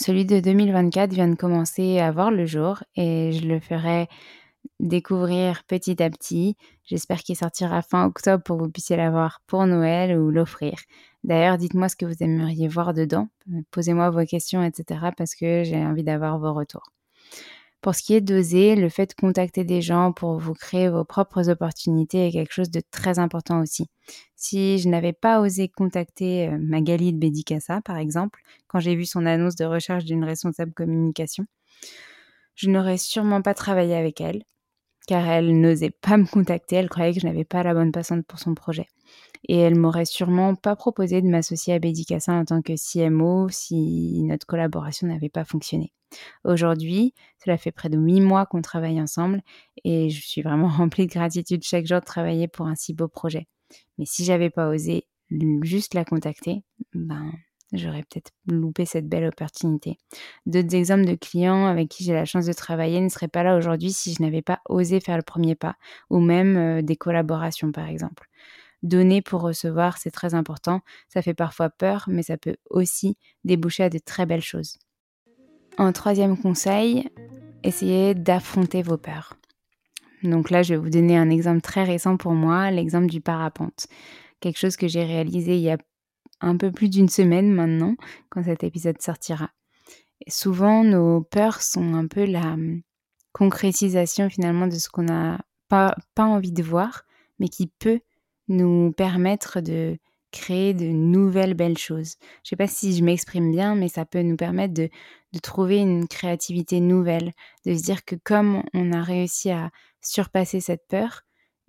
Celui 0.00 0.24
de 0.24 0.38
2024 0.38 1.12
vient 1.12 1.28
de 1.28 1.34
commencer 1.34 1.98
à 1.98 2.12
voir 2.12 2.30
le 2.30 2.46
jour 2.46 2.84
et 2.94 3.32
je 3.32 3.46
le 3.46 3.58
ferai 3.58 4.08
découvrir 4.78 5.64
petit 5.64 6.00
à 6.02 6.08
petit. 6.08 6.56
J'espère 6.84 7.18
qu'il 7.18 7.36
sortira 7.36 7.82
fin 7.82 8.06
octobre 8.06 8.42
pour 8.44 8.58
que 8.58 8.62
vous 8.62 8.70
puissiez 8.70 8.96
l'avoir 8.96 9.40
pour 9.46 9.66
Noël 9.66 10.16
ou 10.16 10.30
l'offrir. 10.30 10.74
D'ailleurs, 11.24 11.58
dites-moi 11.58 11.88
ce 11.88 11.96
que 11.96 12.06
vous 12.06 12.22
aimeriez 12.22 12.68
voir 12.68 12.94
dedans. 12.94 13.28
Posez-moi 13.72 14.10
vos 14.10 14.24
questions, 14.24 14.62
etc. 14.62 15.10
parce 15.16 15.34
que 15.34 15.64
j'ai 15.64 15.84
envie 15.84 16.04
d'avoir 16.04 16.38
vos 16.38 16.54
retours. 16.54 16.92
Pour 17.80 17.94
ce 17.94 18.02
qui 18.02 18.14
est 18.14 18.20
d'oser, 18.20 18.74
le 18.74 18.88
fait 18.88 19.06
de 19.06 19.14
contacter 19.14 19.62
des 19.62 19.82
gens 19.82 20.12
pour 20.12 20.38
vous 20.38 20.52
créer 20.52 20.88
vos 20.88 21.04
propres 21.04 21.48
opportunités 21.48 22.26
est 22.26 22.32
quelque 22.32 22.52
chose 22.52 22.70
de 22.70 22.82
très 22.90 23.20
important 23.20 23.60
aussi. 23.60 23.86
Si 24.34 24.78
je 24.78 24.88
n'avais 24.88 25.12
pas 25.12 25.40
osé 25.40 25.68
contacter 25.68 26.48
euh, 26.48 26.58
Magali 26.60 27.12
de 27.12 27.18
Bédicassa, 27.18 27.80
par 27.82 27.96
exemple, 27.96 28.40
quand 28.66 28.80
j'ai 28.80 28.96
vu 28.96 29.04
son 29.04 29.26
annonce 29.26 29.54
de 29.54 29.64
recherche 29.64 30.04
d'une 30.04 30.24
responsable 30.24 30.72
communication, 30.72 31.46
je 32.56 32.68
n'aurais 32.68 32.98
sûrement 32.98 33.42
pas 33.42 33.54
travaillé 33.54 33.94
avec 33.94 34.20
elle, 34.20 34.42
car 35.06 35.24
elle 35.28 35.60
n'osait 35.60 35.90
pas 35.90 36.16
me 36.16 36.26
contacter, 36.26 36.76
elle 36.76 36.88
croyait 36.88 37.14
que 37.14 37.20
je 37.20 37.26
n'avais 37.26 37.44
pas 37.44 37.62
la 37.62 37.74
bonne 37.74 37.92
patiente 37.92 38.26
pour 38.26 38.40
son 38.40 38.54
projet 38.54 38.88
et 39.46 39.56
elle 39.58 39.76
m'aurait 39.76 40.04
sûrement 40.04 40.54
pas 40.54 40.76
proposé 40.76 41.22
de 41.22 41.28
m'associer 41.28 41.74
à 41.74 41.78
Bédicassa 41.78 42.32
en 42.32 42.44
tant 42.44 42.62
que 42.62 42.72
CMO 42.74 43.48
si 43.50 44.22
notre 44.24 44.46
collaboration 44.46 45.06
n'avait 45.06 45.28
pas 45.28 45.44
fonctionné. 45.44 45.92
Aujourd'hui, 46.44 47.14
cela 47.42 47.58
fait 47.58 47.72
près 47.72 47.88
de 47.88 47.98
huit 47.98 48.20
mois 48.20 48.46
qu'on 48.46 48.62
travaille 48.62 49.00
ensemble 49.00 49.42
et 49.84 50.10
je 50.10 50.26
suis 50.26 50.42
vraiment 50.42 50.68
remplie 50.68 51.06
de 51.06 51.12
gratitude 51.12 51.62
chaque 51.62 51.86
jour 51.86 52.00
de 52.00 52.04
travailler 52.04 52.48
pour 52.48 52.66
un 52.66 52.74
si 52.74 52.94
beau 52.94 53.08
projet. 53.08 53.46
Mais 53.98 54.04
si 54.06 54.24
j'avais 54.24 54.50
pas 54.50 54.68
osé 54.68 55.04
juste 55.62 55.94
la 55.94 56.04
contacter, 56.04 56.62
ben 56.94 57.30
j'aurais 57.72 58.02
peut-être 58.02 58.32
loupé 58.46 58.86
cette 58.86 59.08
belle 59.08 59.26
opportunité. 59.26 59.98
D'autres 60.46 60.74
exemples 60.74 61.04
de 61.04 61.14
clients 61.14 61.66
avec 61.66 61.88
qui 61.88 62.04
j'ai 62.04 62.14
la 62.14 62.24
chance 62.24 62.46
de 62.46 62.52
travailler 62.52 63.00
ne 63.00 63.10
seraient 63.10 63.28
pas 63.28 63.42
là 63.42 63.56
aujourd'hui 63.56 63.92
si 63.92 64.14
je 64.14 64.22
n'avais 64.22 64.42
pas 64.42 64.60
osé 64.68 65.00
faire 65.00 65.16
le 65.16 65.22
premier 65.22 65.54
pas, 65.54 65.76
ou 66.08 66.20
même 66.20 66.56
euh, 66.56 66.82
des 66.82 66.96
collaborations 66.96 67.72
par 67.72 67.86
exemple. 67.86 68.28
Donner 68.82 69.22
pour 69.22 69.40
recevoir, 69.40 69.98
c'est 69.98 70.10
très 70.10 70.34
important. 70.34 70.80
Ça 71.08 71.22
fait 71.22 71.34
parfois 71.34 71.68
peur, 71.68 72.04
mais 72.08 72.22
ça 72.22 72.36
peut 72.36 72.56
aussi 72.70 73.16
déboucher 73.44 73.84
à 73.84 73.90
de 73.90 73.98
très 73.98 74.24
belles 74.24 74.42
choses. 74.42 74.78
En 75.78 75.92
troisième 75.92 76.36
conseil, 76.36 77.08
essayez 77.62 78.14
d'affronter 78.14 78.82
vos 78.82 78.96
peurs. 78.96 79.34
Donc 80.22 80.50
là, 80.50 80.62
je 80.62 80.74
vais 80.74 80.80
vous 80.80 80.90
donner 80.90 81.16
un 81.16 81.30
exemple 81.30 81.60
très 81.60 81.84
récent 81.84 82.16
pour 82.16 82.32
moi, 82.32 82.70
l'exemple 82.70 83.06
du 83.06 83.20
parapente. 83.20 83.86
Quelque 84.40 84.58
chose 84.58 84.76
que 84.76 84.88
j'ai 84.88 85.04
réalisé 85.04 85.56
il 85.56 85.62
y 85.62 85.70
a 85.70 85.78
un 86.40 86.56
peu 86.56 86.70
plus 86.70 86.88
d'une 86.88 87.08
semaine 87.08 87.52
maintenant, 87.52 87.96
quand 88.30 88.44
cet 88.44 88.64
épisode 88.64 89.00
sortira. 89.00 89.50
souvent, 90.28 90.84
nos 90.84 91.22
peurs 91.22 91.62
sont 91.62 91.94
un 91.94 92.06
peu 92.06 92.24
la 92.24 92.52
hum, 92.52 92.82
concrétisation 93.32 94.28
finalement 94.28 94.66
de 94.66 94.74
ce 94.74 94.88
qu'on 94.88 95.04
n'a 95.04 95.40
pas, 95.68 95.94
pas 96.14 96.24
envie 96.24 96.52
de 96.52 96.62
voir, 96.62 97.04
mais 97.38 97.48
qui 97.48 97.68
peut 97.78 98.00
nous 98.48 98.92
permettre 98.92 99.60
de 99.60 99.98
créer 100.30 100.74
de 100.74 100.86
nouvelles 100.86 101.54
belles 101.54 101.78
choses. 101.78 102.16
Je 102.20 102.26
ne 102.26 102.48
sais 102.50 102.56
pas 102.56 102.66
si 102.66 102.94
je 102.94 103.02
m'exprime 103.02 103.50
bien, 103.50 103.74
mais 103.74 103.88
ça 103.88 104.04
peut 104.04 104.22
nous 104.22 104.36
permettre 104.36 104.74
de, 104.74 104.90
trouver 105.42 105.78
une 105.78 106.08
créativité 106.08 106.80
nouvelle, 106.80 107.32
de 107.64 107.74
se 107.74 107.82
dire 107.82 108.04
que 108.04 108.16
comme 108.16 108.62
on 108.74 108.92
a 108.92 109.02
réussi 109.02 109.50
à 109.50 109.70
surpasser 110.02 110.60
cette 110.60 110.86
peur, 110.88 111.22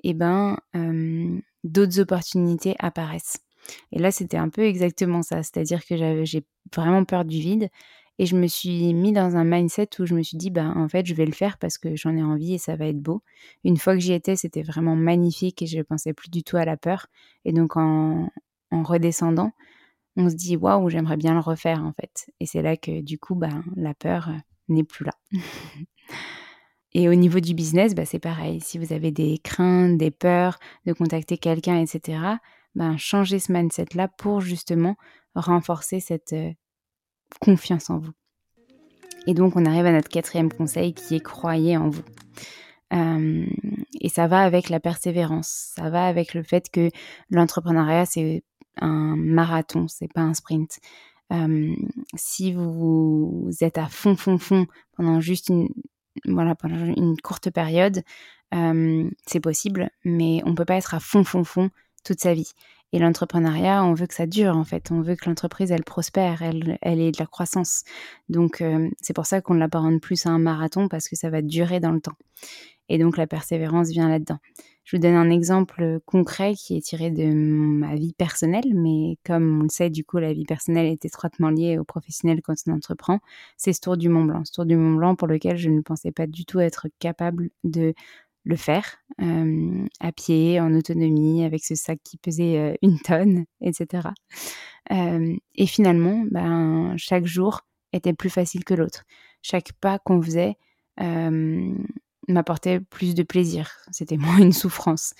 eh 0.03 0.13
ben, 0.13 0.57
d'autres 1.63 1.99
opportunités 1.99 2.75
apparaissent. 2.79 3.37
Et 3.91 3.99
là, 3.99 4.11
c'était 4.11 4.37
un 4.37 4.49
peu 4.49 4.63
exactement 4.63 5.21
ça, 5.21 5.43
c'est-à-dire 5.43 5.85
que 5.85 6.23
j'ai 6.23 6.45
vraiment 6.75 7.03
peur 7.05 7.25
du 7.25 7.39
vide 7.39 7.69
et 8.19 8.25
je 8.25 8.35
me 8.35 8.47
suis 8.47 8.93
mis 8.93 9.13
dans 9.13 9.37
un 9.37 9.45
mindset 9.45 9.89
où 9.99 10.05
je 10.05 10.13
me 10.13 10.21
suis 10.21 10.37
dit, 10.37 10.49
bah, 10.49 10.73
en 10.75 10.89
fait, 10.89 11.05
je 11.05 11.13
vais 11.15 11.25
le 11.25 11.31
faire 11.31 11.57
parce 11.57 11.77
que 11.77 11.95
j'en 11.95 12.15
ai 12.17 12.21
envie 12.21 12.53
et 12.53 12.57
ça 12.57 12.75
va 12.75 12.85
être 12.87 12.99
beau. 12.99 13.23
Une 13.63 13.77
fois 13.77 13.93
que 13.93 14.01
j'y 14.01 14.11
étais, 14.11 14.35
c'était 14.35 14.61
vraiment 14.61 14.97
magnifique 14.97 15.61
et 15.61 15.67
je 15.67 15.81
pensais 15.81 16.13
plus 16.13 16.29
du 16.29 16.43
tout 16.43 16.57
à 16.57 16.65
la 16.65 16.75
peur. 16.75 17.07
Et 17.45 17.53
donc, 17.53 17.77
en, 17.77 18.29
redescendant, 18.71 19.53
on 20.17 20.29
se 20.29 20.35
dit, 20.35 20.57
waouh, 20.57 20.89
j'aimerais 20.89 21.15
bien 21.15 21.33
le 21.33 21.39
refaire, 21.39 21.81
en 21.81 21.93
fait. 21.93 22.29
Et 22.41 22.45
c'est 22.45 22.61
là 22.61 22.75
que, 22.75 22.99
du 23.01 23.17
coup, 23.17 23.35
bah, 23.35 23.63
la 23.77 23.93
peur 23.93 24.27
euh, 24.27 24.37
n'est 24.67 24.83
plus 24.83 25.05
là. 25.05 25.13
Et 26.93 27.07
au 27.07 27.15
niveau 27.15 27.39
du 27.39 27.53
business, 27.53 27.95
bah, 27.95 28.03
c'est 28.03 28.19
pareil. 28.19 28.59
Si 28.59 28.77
vous 28.79 28.91
avez 28.91 29.11
des 29.11 29.37
craintes, 29.37 29.97
des 29.97 30.11
peurs 30.11 30.59
de 30.85 30.91
contacter 30.91 31.37
quelqu'un, 31.37 31.79
etc., 31.79 32.19
ben, 32.75 32.97
changez 32.97 33.39
ce 33.39 33.53
mindset-là 33.53 34.09
pour 34.09 34.41
justement 34.41 34.97
renforcer 35.35 36.01
cette 36.01 36.33
euh, 36.33 36.51
confiance 37.39 37.89
en 37.89 37.99
vous. 37.99 38.11
Et 39.27 39.33
donc, 39.33 39.55
on 39.55 39.65
arrive 39.65 39.85
à 39.85 39.91
notre 39.91 40.09
quatrième 40.09 40.51
conseil 40.51 40.93
qui 40.93 41.15
est 41.15 41.19
croyez 41.19 41.77
en 41.77 41.89
vous. 41.89 42.03
Euh, 42.93 43.45
et 44.01 44.09
ça 44.09 44.27
va 44.27 44.41
avec 44.41 44.69
la 44.69 44.79
persévérance, 44.79 45.73
ça 45.75 45.89
va 45.89 46.07
avec 46.07 46.33
le 46.33 46.41
fait 46.41 46.69
que 46.71 46.89
l'entrepreneuriat, 47.29 48.05
c'est 48.05 48.43
un 48.77 49.15
marathon, 49.15 49.87
c'est 49.87 50.11
pas 50.11 50.21
un 50.21 50.33
sprint. 50.33 50.79
Euh, 51.31 51.75
si 52.15 52.53
vous 52.53 53.51
êtes 53.61 53.77
à 53.77 53.87
fond, 53.87 54.15
fond, 54.15 54.39
fond 54.39 54.65
pendant 54.97 55.19
juste 55.19 55.49
une, 55.49 55.69
voilà, 56.25 56.55
pendant 56.55 56.85
une 56.85 57.15
courte 57.21 57.51
période, 57.51 58.01
euh, 58.55 59.07
c'est 59.27 59.39
possible, 59.39 59.91
mais 60.03 60.41
on 60.45 60.55
peut 60.55 60.65
pas 60.65 60.77
être 60.77 60.95
à 60.95 60.99
fond, 60.99 61.23
fond, 61.23 61.43
fond 61.43 61.69
toute 62.03 62.19
sa 62.19 62.33
vie. 62.33 62.51
Et 62.91 62.99
l'entrepreneuriat, 62.99 63.83
on 63.83 63.93
veut 63.93 64.07
que 64.07 64.13
ça 64.15 64.25
dure 64.25 64.57
en 64.57 64.63
fait. 64.63 64.91
On 64.91 65.01
veut 65.01 65.15
que 65.15 65.29
l'entreprise, 65.29 65.71
elle 65.71 65.83
prospère, 65.83 66.41
elle, 66.41 66.77
elle 66.81 66.99
ait 66.99 67.11
de 67.11 67.19
la 67.19 67.27
croissance. 67.27 67.83
Donc 68.29 68.61
euh, 68.61 68.89
c'est 69.01 69.13
pour 69.13 69.25
ça 69.25 69.41
qu'on 69.41 69.53
l'apparente 69.53 70.01
plus 70.01 70.25
à 70.25 70.29
un 70.29 70.39
marathon 70.39 70.87
parce 70.87 71.07
que 71.07 71.15
ça 71.15 71.29
va 71.29 71.41
durer 71.41 71.79
dans 71.79 71.91
le 71.91 72.01
temps. 72.01 72.17
Et 72.89 72.97
donc 72.97 73.17
la 73.17 73.27
persévérance 73.27 73.89
vient 73.89 74.09
là-dedans. 74.09 74.39
Je 74.89 74.97
vous 74.97 75.03
donne 75.03 75.13
un 75.13 75.29
exemple 75.29 75.99
concret 76.07 76.55
qui 76.55 76.75
est 76.75 76.81
tiré 76.81 77.11
de 77.11 77.31
ma 77.31 77.93
vie 77.93 78.13
personnelle, 78.13 78.73
mais 78.73 79.19
comme 79.23 79.59
on 79.59 79.63
le 79.63 79.69
sait, 79.69 79.91
du 79.91 80.03
coup, 80.03 80.17
la 80.17 80.33
vie 80.33 80.45
personnelle 80.45 80.87
est 80.87 81.05
étroitement 81.05 81.51
liée 81.51 81.77
au 81.77 81.83
professionnel 81.83 82.41
quand 82.41 82.55
on 82.65 82.71
entreprend. 82.71 83.19
C'est 83.55 83.71
ce 83.71 83.81
tour 83.81 83.97
du 83.97 84.09
Mont 84.09 84.23
Blanc. 84.23 84.45
Ce 84.45 84.51
tour 84.51 84.65
du 84.65 84.75
Mont 84.75 84.95
Blanc 84.95 85.13
pour 85.15 85.27
lequel 85.27 85.57
je 85.57 85.69
ne 85.69 85.81
pensais 85.81 86.11
pas 86.11 86.25
du 86.25 86.43
tout 86.45 86.59
être 86.59 86.87
capable 86.97 87.51
de 87.63 87.93
le 88.49 88.55
faire 88.55 88.97
à 89.99 90.11
pied, 90.11 90.59
en 90.59 90.73
autonomie, 90.73 91.43
avec 91.43 91.63
ce 91.63 91.75
sac 91.75 91.99
qui 92.03 92.17
pesait 92.17 92.77
une 92.81 92.99
tonne, 92.99 93.45
etc. 93.61 94.09
Et 94.89 95.67
finalement, 95.67 96.23
ben, 96.31 96.95
chaque 96.97 97.25
jour 97.25 97.61
était 97.93 98.13
plus 98.13 98.29
facile 98.29 98.63
que 98.63 98.73
l'autre. 98.73 99.03
Chaque 99.41 99.73
pas 99.73 99.99
qu'on 99.99 100.21
faisait 100.21 100.55
m'apportait 102.27 102.79
plus 102.79 103.13
de 103.13 103.23
plaisir. 103.23 103.71
C'était 103.91 104.17
moins 104.17 104.37
une 104.37 104.53
souffrance. 104.53 105.13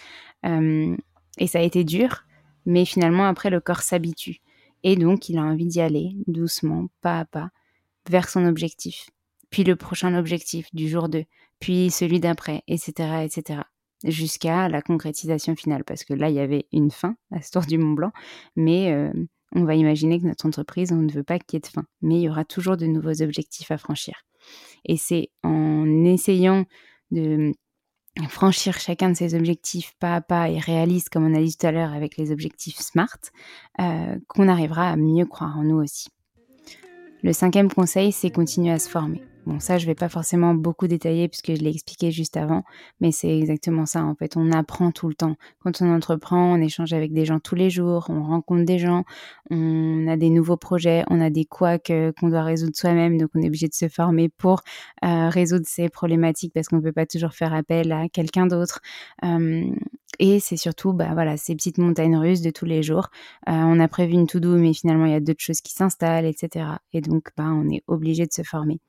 et 0.44 1.48
ça 1.48 1.60
a 1.60 1.64
été 1.64 1.84
dur, 1.84 2.24
mais 2.66 2.86
finalement, 2.86 3.28
après, 3.28 3.50
le 3.50 3.60
corps 3.60 3.82
s'habitue. 3.82 4.38
Et 4.84 4.96
donc, 4.96 5.30
il 5.30 5.38
a 5.38 5.42
envie 5.42 5.68
d'y 5.68 5.82
aller, 5.82 6.16
doucement, 6.28 6.88
pas 7.02 7.20
à 7.20 7.26
pas, 7.26 7.50
vers 8.10 8.30
son 8.30 8.46
objectif. 8.46 9.10
Puis 9.50 9.64
le 9.64 9.76
prochain 9.76 10.16
objectif 10.16 10.68
du 10.74 10.88
jour 10.88 11.10
2, 11.10 11.26
puis 11.60 11.92
celui 11.92 12.20
d'après, 12.20 12.64
etc., 12.68 13.24
etc. 13.24 13.62
Jusqu'à 14.06 14.70
la 14.70 14.82
concrétisation 14.82 15.56
finale, 15.56 15.84
parce 15.84 16.06
que 16.06 16.14
là, 16.14 16.30
il 16.30 16.36
y 16.36 16.40
avait 16.40 16.68
une 16.72 16.92
fin 16.92 17.16
à 17.32 17.42
ce 17.42 17.52
tour 17.52 17.64
du 17.64 17.78
Mont 17.78 17.94
Blanc, 17.94 18.12
mais 18.56 18.92
euh, 18.92 19.12
on 19.56 19.66
va 19.66 19.76
imaginer 19.76 20.20
que 20.22 20.26
notre 20.26 20.46
entreprise, 20.46 20.92
on 20.92 21.02
ne 21.02 21.12
veut 21.12 21.24
pas 21.24 21.40
qu'il 21.40 21.56
y 21.56 21.58
ait 21.58 21.62
de 21.62 21.68
fin, 21.68 21.86
mais 22.02 22.16
il 22.16 22.22
y 22.22 22.30
aura 22.30 22.46
toujours 22.46 22.78
de 22.78 22.86
nouveaux 22.86 23.22
objectifs 23.22 23.72
à 23.72 23.78
franchir. 23.78 24.22
Et 24.86 24.96
c'est 24.96 25.32
en 25.44 26.06
essayant 26.06 26.66
de 27.12 27.52
franchir 28.28 28.80
chacun 28.80 29.10
de 29.10 29.16
ces 29.16 29.36
objectifs 29.36 29.94
pas 30.00 30.16
à 30.16 30.22
pas 30.22 30.50
et 30.50 30.60
réaliste, 30.60 31.10
comme 31.10 31.26
on 31.26 31.34
a 31.34 31.42
dit 31.42 31.56
tout 31.56 31.68
à 31.68 31.72
l'heure 31.72 31.94
avec 31.94 32.18
les 32.18 32.32
objectifs 32.32 32.78
SMART, 32.78 33.20
euh, 33.80 34.18
qu'on 34.28 34.48
arrivera 34.48 34.90
à 34.90 34.96
mieux 34.96 35.26
croire 35.26 35.58
en 35.58 35.64
nous 35.64 35.78
aussi. 35.78 36.10
Le 37.22 37.34
cinquième 37.34 37.72
conseil, 37.72 38.12
c'est 38.12 38.32
continuer 38.32 38.72
à 38.72 38.80
se 38.80 38.90
former. 38.90 39.22
Bon, 39.46 39.60
ça, 39.60 39.78
je 39.78 39.86
vais 39.86 39.96
pas 39.96 40.10
forcément 40.10 40.54
beaucoup 40.54 40.88
détailler 40.88 41.28
puisque 41.28 41.56
je 41.56 41.64
l'ai 41.64 41.72
expliqué 41.72 42.12
juste 42.12 42.36
avant, 42.38 42.64
mais 43.00 43.12
c'est 43.12 43.36
exactement 43.40 43.86
ça. 43.86 44.04
En 44.04 44.14
fait, 44.14 44.36
on 44.36 44.52
apprend 44.52 44.92
tout 44.92 45.08
le 45.08 45.16
temps. 45.16 45.38
Quand 45.60 45.82
on 45.82 45.92
entreprend, 45.92 46.54
on 46.54 46.62
échange 46.62 46.94
avec 46.94 47.14
des 47.14 47.26
gens 47.26 47.40
tous 47.40 47.56
les 47.56 47.70
jours, 47.70 48.06
on 48.10 48.22
rencontre 48.22 48.66
des 48.66 48.78
gens, 48.78 49.06
on 49.50 50.08
a 50.08 50.18
des 50.18 50.30
nouveaux 50.30 50.58
projets, 50.58 51.04
on 51.10 51.22
a 51.22 51.30
des 51.30 51.46
couacs 51.46 51.90
euh, 51.90 52.12
qu'on 52.20 52.30
doit 52.30 52.44
résoudre 52.44 52.76
soi-même, 52.76 53.18
donc 53.18 53.30
on 53.34 53.42
est 53.42 53.48
obligé 53.48 53.68
de 53.68 53.74
se 53.74 53.88
former 53.88 54.30
pour 54.30 54.62
euh, 55.06 55.30
résoudre 55.30 55.66
ces 55.66 55.90
problématiques 55.90 56.54
parce 56.54 56.68
qu'on 56.68 56.82
peut 56.82 56.92
pas 56.92 57.06
toujours 57.06 57.34
faire 57.34 57.54
appel 57.54 57.92
à 57.94 58.10
quelqu'un 58.10 58.46
d'autre. 58.46 58.82
Euh, 59.24 59.66
et 60.20 60.40
c'est 60.42 60.58
surtout, 60.58 60.92
bah 60.92 61.12
voilà, 61.14 61.38
ces 61.38 61.56
petites 61.56 61.78
montagnes 61.78 62.18
russes 62.18 62.42
de 62.42 62.50
tous 62.50 62.66
les 62.66 62.84
jours. 62.84 63.08
on 63.48 63.80
a 63.80 63.88
prévu 63.88 64.14
une 64.14 64.28
to-do, 64.28 64.58
mais 64.58 64.74
finalement 64.74 65.06
il 65.06 65.14
y 65.14 65.16
a 65.16 65.22
d'autres 65.22 65.42
choses 65.42 65.62
qui 65.62 65.72
s'installent, 65.72 66.26
etc. 66.26 66.66
Et 66.92 67.00
donc, 67.00 67.30
bah, 67.38 67.46
on 67.48 67.70
est 67.70 67.84
obligé 67.88 68.26
de 68.26 68.34
se 68.34 68.44
former. 68.44 68.80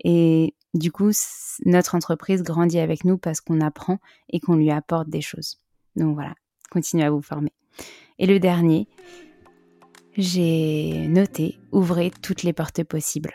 Et 0.00 0.54
du 0.74 0.90
coup, 0.90 1.10
notre 1.64 1.94
entreprise 1.94 2.42
grandit 2.42 2.80
avec 2.80 3.04
nous 3.04 3.16
parce 3.16 3.40
qu'on 3.40 3.60
apprend 3.60 3.98
et 4.28 4.40
qu'on 4.40 4.56
lui 4.56 4.70
apporte 4.70 5.08
des 5.08 5.20
choses. 5.20 5.60
Donc 5.96 6.14
voilà, 6.14 6.34
continuez 6.70 7.04
à 7.04 7.10
vous 7.10 7.22
former. 7.22 7.52
Et 8.18 8.26
le 8.26 8.40
dernier, 8.40 8.88
j'ai 10.16 11.06
noté, 11.08 11.58
ouvrez 11.72 12.10
toutes 12.22 12.42
les 12.42 12.52
portes 12.52 12.82
possibles. 12.84 13.34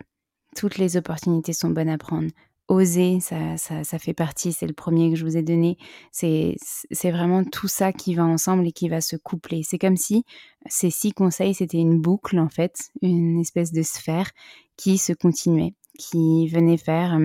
Toutes 0.56 0.78
les 0.78 0.98
opportunités 0.98 1.54
sont 1.54 1.70
bonnes 1.70 1.90
à 1.90 1.98
prendre. 1.98 2.30
Oser, 2.68 3.20
ça, 3.20 3.58
ça, 3.58 3.84
ça 3.84 3.98
fait 3.98 4.14
partie, 4.14 4.54
c'est 4.54 4.68
le 4.68 4.74
premier 4.74 5.10
que 5.10 5.16
je 5.16 5.26
vous 5.26 5.38
ai 5.38 5.42
donné. 5.42 5.78
C'est 6.12 6.56
vraiment 7.06 7.44
tout 7.44 7.68
ça 7.68 7.92
qui 7.92 8.14
va 8.14 8.26
ensemble 8.26 8.68
et 8.68 8.72
qui 8.72 8.90
va 8.90 9.02
se 9.02 9.16
coupler. 9.16 9.64
C'est 9.64 9.80
comme 9.80 9.98
si 9.98 10.24
ces 10.68 10.92
six 10.92 11.12
conseils, 11.14 11.56
c'était 11.56 11.80
une 11.80 12.00
boucle 12.00 12.38
en 12.38 12.50
fait, 12.50 12.92
une 13.02 13.40
espèce 13.40 13.72
de 13.72 13.82
sphère 13.82 14.30
qui 14.78 14.98
se 14.98 15.14
continuait 15.14 15.74
qui 16.00 16.48
venait 16.48 16.78
faire 16.78 17.20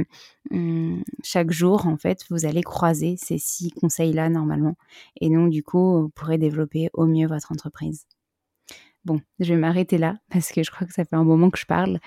chaque 1.22 1.50
jour, 1.50 1.87
en 1.87 1.96
fait, 1.96 2.24
vous 2.28 2.44
allez 2.44 2.62
croiser 2.62 3.16
ces 3.16 3.38
six 3.38 3.70
conseils-là 3.70 4.28
normalement. 4.28 4.76
Et 5.20 5.30
donc, 5.30 5.50
du 5.50 5.62
coup, 5.62 6.02
vous 6.02 6.08
pourrez 6.10 6.37
développer 6.37 6.90
au 6.92 7.06
mieux 7.06 7.26
votre 7.26 7.52
entreprise. 7.52 8.06
Bon, 9.04 9.20
je 9.38 9.54
vais 9.54 9.60
m'arrêter 9.60 9.98
là 9.98 10.16
parce 10.30 10.50
que 10.50 10.62
je 10.62 10.70
crois 10.70 10.87
que 10.87 10.92
ça 10.92 11.04
fait 11.04 11.16
un 11.16 11.24
moment 11.24 11.50
que 11.50 11.58
je 11.58 11.66
parle. 11.66 12.00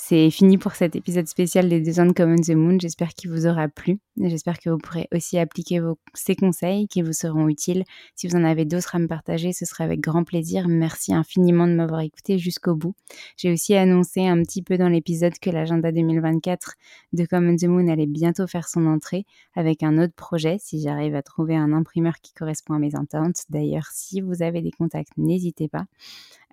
C'est 0.00 0.30
fini 0.30 0.58
pour 0.58 0.76
cet 0.76 0.94
épisode 0.94 1.26
spécial 1.26 1.68
des 1.68 1.80
deux 1.80 1.98
ans 1.98 2.06
de 2.06 2.12
Common 2.12 2.36
the 2.36 2.50
Moon. 2.50 2.78
J'espère 2.80 3.08
qu'il 3.14 3.30
vous 3.30 3.48
aura 3.48 3.66
plu. 3.68 3.98
J'espère 4.16 4.60
que 4.60 4.70
vous 4.70 4.78
pourrez 4.78 5.08
aussi 5.12 5.38
appliquer 5.38 5.80
ces 6.14 6.36
conseils 6.36 6.86
qui 6.86 7.02
vous 7.02 7.12
seront 7.12 7.48
utiles. 7.48 7.82
Si 8.14 8.28
vous 8.28 8.36
en 8.36 8.44
avez 8.44 8.64
d'autres 8.64 8.94
à 8.94 9.00
me 9.00 9.08
partager, 9.08 9.52
ce 9.52 9.64
serait 9.64 9.82
avec 9.82 9.98
grand 9.98 10.22
plaisir. 10.22 10.68
Merci 10.68 11.12
infiniment 11.12 11.66
de 11.66 11.72
m'avoir 11.72 12.00
écouté 12.00 12.38
jusqu'au 12.38 12.76
bout. 12.76 12.94
J'ai 13.36 13.52
aussi 13.52 13.74
annoncé 13.74 14.24
un 14.24 14.40
petit 14.44 14.62
peu 14.62 14.78
dans 14.78 14.88
l'épisode 14.88 15.36
que 15.40 15.50
l'agenda 15.50 15.90
2024 15.90 16.74
de 17.14 17.26
Common 17.26 17.56
the 17.56 17.64
Moon 17.64 17.88
allait 17.88 18.06
bientôt 18.06 18.46
faire 18.46 18.68
son 18.68 18.86
entrée 18.86 19.26
avec 19.56 19.82
un 19.82 19.98
autre 19.98 20.14
projet 20.14 20.58
si 20.60 20.80
j'arrive 20.80 21.16
à 21.16 21.22
trouver 21.22 21.56
un 21.56 21.72
imprimeur 21.72 22.14
qui 22.22 22.32
correspond 22.34 22.74
à 22.74 22.78
mes 22.78 22.94
attentes. 22.94 23.42
D'ailleurs, 23.50 23.88
si 23.92 24.20
vous 24.20 24.42
avez 24.42 24.62
des 24.62 24.70
contacts, 24.70 25.12
n'hésitez 25.16 25.66
pas. 25.66 25.86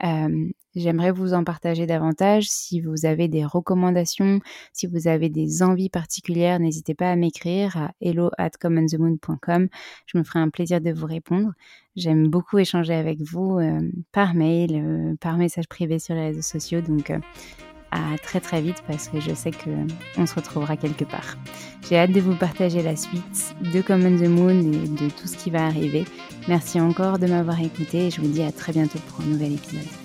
Euh, 0.04 0.50
j'aimerais 0.76 1.12
vous 1.12 1.34
en 1.34 1.44
partager 1.44 1.86
davantage. 1.86 2.48
Si 2.50 2.82
vous 2.82 3.06
avez 3.06 3.28
des 3.28 3.46
recommandations, 3.46 4.40
si 4.74 4.88
vous 4.88 5.08
avez 5.08 5.30
des 5.30 5.64
envies 5.64 5.90
particulières, 5.90 6.60
n'hésitez 6.60 6.96
pas 6.96 7.12
à 7.12 7.16
m'écrire 7.16 7.78
à 7.78 7.92
hello 8.02 8.30
at 8.38 8.52
commonthemoon.com. 8.52 9.68
Je 10.06 10.18
me 10.18 10.24
ferai 10.24 10.40
un 10.40 10.50
plaisir 10.50 10.82
de 10.82 10.92
vous 10.92 11.08
répondre. 11.08 11.54
J'aime 11.96 12.28
beaucoup 12.28 12.58
échanger 12.58 12.94
avec 12.94 13.22
vous 13.22 13.60
euh, 13.60 13.80
par 14.12 14.34
mail, 14.34 14.72
euh, 14.76 15.16
par 15.22 15.38
message 15.38 15.68
privé 15.68 16.00
sur 16.00 16.14
les 16.16 16.28
réseaux 16.28 16.42
sociaux. 16.42 16.82
Donc, 16.82 17.12
à 17.96 18.18
très 18.18 18.40
très 18.40 18.62
vite 18.62 18.84
parce 18.88 19.08
que 19.08 19.20
je 19.20 19.34
sais 19.34 19.52
que 19.52 19.70
on 20.18 20.26
se 20.26 20.36
retrouvera 20.36 20.76
quelque 20.78 21.06
part. 21.06 21.38
J'ai 21.88 21.98
hâte 21.98 22.12
de 22.12 22.20
vous 22.20 22.36
partager 22.36 22.84
la 22.84 22.96
suite 22.96 23.56
de 23.74 23.82
Common 23.82 24.18
the 24.18 24.28
Moon 24.28 24.60
et 24.60 24.88
de 24.88 25.10
tout 25.10 25.28
ce 25.28 25.38
qui 25.38 25.50
va 25.50 25.66
arriver. 25.66 26.06
Merci 26.48 26.80
encore 26.80 27.20
de 27.20 27.28
m'avoir 27.28 27.60
écouté 27.62 28.08
et 28.08 28.12
je 28.12 28.22
vous 28.22 28.28
dis 28.28 28.44
à 28.44 28.52
très 28.52 28.74
bientôt 28.74 29.00
pour 29.08 29.22
un 29.24 29.28
nouvel 29.28 29.54
épisode. 29.54 30.05